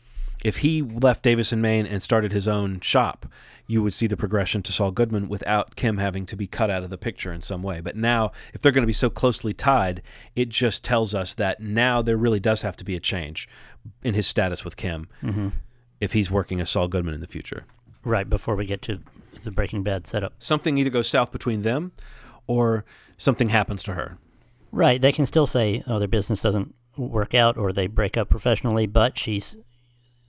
if 0.43 0.58
he 0.58 0.82
left 0.82 1.23
Davis 1.23 1.51
and 1.51 1.62
Main 1.62 1.86
and 1.86 2.01
started 2.01 2.32
his 2.32 2.47
own 2.47 2.80
shop, 2.80 3.27
you 3.67 3.84
would 3.84 3.93
see 3.93 4.08
the 4.08 4.17
progression 4.17 4.63
to 4.63 4.71
Saul 4.71 4.91
Goodman 4.91 5.30
without 5.30 5.75
Kim 5.75 5.97
having 5.97 6.25
to 6.25 6.36
be 6.36 6.47
cut 6.47 6.69
out 6.69 6.84
of 6.84 6.89
the 6.89 6.97
picture 6.97 7.32
in 7.32 7.41
some 7.41 7.62
way. 7.62 7.80
But 7.80 7.95
now, 7.95 8.32
if 8.54 8.62
they're 8.62 8.71
going 8.71 8.82
to 8.82 8.88
be 8.88 8.93
so 8.93 9.10
closely 9.10 9.54
tied, 9.54 10.01
it 10.36 10.49
just 10.49 10.84
tells 10.84 11.13
us 11.13 11.36
that 11.36 11.62
now 11.62 12.01
there 12.01 12.17
really 12.17 12.39
does 12.39 12.63
have 12.63 12.75
to 12.77 12.84
be 12.84 12.95
a 12.95 12.99
change 12.99 13.47
in 14.04 14.13
his 14.13 14.27
status 14.27 14.65
with 14.65 14.77
Kim 14.77 15.08
mm-hmm. 15.21 15.49
if 15.99 16.13
he's 16.13 16.32
working 16.32 16.60
as 16.60 16.69
Saul 16.69 16.88
Goodman 16.88 17.13
in 17.13 17.21
the 17.21 17.27
future. 17.27 17.65
Right 18.04 18.27
before 18.27 18.56
we 18.56 18.65
get 18.65 18.82
to 18.84 18.99
the 19.43 19.51
Breaking 19.51 19.84
Bad 19.84 20.08
setup. 20.08 20.34
Something 20.39 20.77
either 20.77 20.89
goes 20.89 21.08
south 21.08 21.32
between 21.32 21.62
them 21.62 21.91
or 22.47 22.86
something 23.17 23.49
happens 23.49 23.84
to 23.84 23.93
her. 23.93 24.17
Right. 24.71 25.01
They 25.01 25.12
can 25.12 25.25
still 25.25 25.45
say, 25.45 25.84
oh, 25.88 25.99
their 25.99 26.08
business 26.08 26.41
doesn't 26.41 26.73
work 26.97 27.34
out 27.34 27.58
or 27.58 27.71
they 27.71 27.88
break 27.88 28.17
up 28.17 28.30
professionally, 28.30 28.88
but 28.88 29.17
she's 29.17 29.58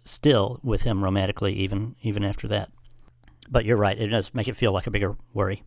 still 0.05 0.61
with 0.63 0.83
him 0.83 1.05
romantically 1.05 1.55
even 1.55 1.95
even 2.03 2.25
after 2.25 2.49
that. 2.49 2.71
But 3.49 3.65
you're 3.65 3.77
right. 3.77 3.99
It 3.99 4.09
does 4.09 4.35
make 4.35 4.49
it 4.49 4.57
feel 4.57 4.73
like 4.73 4.87
a 4.87 4.91
bigger 4.91 5.17
worry. 5.33 5.63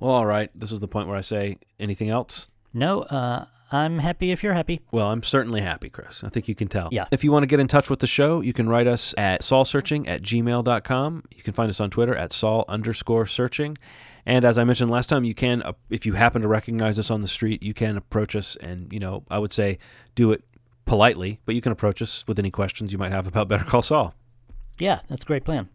Well, 0.00 0.12
all 0.12 0.26
right. 0.26 0.50
This 0.54 0.72
is 0.72 0.80
the 0.80 0.88
point 0.88 1.08
where 1.08 1.16
I 1.16 1.20
say 1.20 1.58
anything 1.78 2.08
else? 2.08 2.48
No, 2.72 3.02
uh, 3.02 3.46
I'm 3.70 3.98
happy 3.98 4.30
if 4.30 4.42
you're 4.42 4.54
happy. 4.54 4.80
Well, 4.90 5.08
I'm 5.08 5.22
certainly 5.22 5.60
happy, 5.60 5.90
Chris. 5.90 6.24
I 6.24 6.30
think 6.30 6.48
you 6.48 6.54
can 6.54 6.68
tell. 6.68 6.88
Yeah. 6.90 7.06
If 7.10 7.22
you 7.22 7.30
want 7.30 7.42
to 7.42 7.46
get 7.46 7.60
in 7.60 7.68
touch 7.68 7.90
with 7.90 7.98
the 7.98 8.06
show, 8.06 8.40
you 8.40 8.52
can 8.52 8.68
write 8.68 8.86
us 8.86 9.14
at 9.18 9.42
saulsearching 9.42 10.08
at 10.08 10.22
gmail.com. 10.22 11.24
You 11.34 11.42
can 11.42 11.52
find 11.52 11.68
us 11.68 11.80
on 11.80 11.90
Twitter 11.90 12.16
at 12.16 12.32
saul 12.32 12.64
underscore 12.68 13.26
searching. 13.26 13.76
And 14.24 14.44
as 14.44 14.58
I 14.58 14.64
mentioned 14.64 14.90
last 14.90 15.08
time, 15.08 15.24
you 15.24 15.34
can, 15.34 15.62
uh, 15.62 15.72
if 15.90 16.06
you 16.06 16.14
happen 16.14 16.42
to 16.42 16.48
recognize 16.48 16.98
us 16.98 17.10
on 17.10 17.20
the 17.20 17.28
street, 17.28 17.62
you 17.62 17.74
can 17.74 17.96
approach 17.96 18.34
us 18.34 18.56
and, 18.56 18.92
you 18.92 18.98
know, 18.98 19.24
I 19.30 19.38
would 19.38 19.52
say 19.52 19.78
do 20.14 20.32
it 20.32 20.44
politely, 20.86 21.40
but 21.44 21.54
you 21.54 21.60
can 21.60 21.72
approach 21.72 22.00
us 22.00 22.26
with 22.26 22.38
any 22.38 22.50
questions 22.50 22.92
you 22.92 22.98
might 22.98 23.12
have 23.12 23.26
about 23.26 23.48
Better 23.48 23.64
Call 23.64 23.82
Saul. 23.82 24.14
Yeah, 24.78 25.00
that's 25.08 25.22
a 25.22 25.26
great 25.26 25.44
plan. 25.44 25.68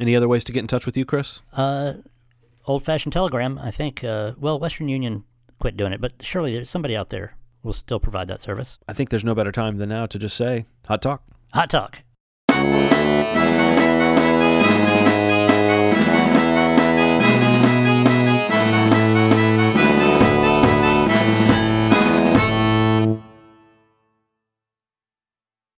Any 0.00 0.16
other 0.16 0.28
ways 0.28 0.44
to 0.44 0.52
get 0.52 0.60
in 0.60 0.66
touch 0.66 0.86
with 0.86 0.96
you, 0.96 1.04
Chris? 1.04 1.40
Uh, 1.52 1.94
old 2.66 2.82
fashioned 2.82 3.12
telegram, 3.12 3.58
I 3.58 3.70
think. 3.70 4.02
Uh, 4.02 4.32
well, 4.38 4.58
Western 4.58 4.88
Union 4.88 5.24
quit 5.58 5.76
doing 5.76 5.92
it, 5.92 6.00
but 6.00 6.12
surely 6.22 6.54
there's 6.54 6.70
somebody 6.70 6.96
out 6.96 7.10
there 7.10 7.36
will 7.62 7.72
still 7.72 8.00
provide 8.00 8.28
that 8.28 8.40
service. 8.40 8.78
I 8.88 8.92
think 8.92 9.10
there's 9.10 9.24
no 9.24 9.34
better 9.34 9.52
time 9.52 9.78
than 9.78 9.88
now 9.88 10.06
to 10.06 10.18
just 10.18 10.36
say 10.36 10.66
hot 10.86 11.02
talk. 11.02 11.22
Hot 11.52 11.70
talk. 11.70 11.98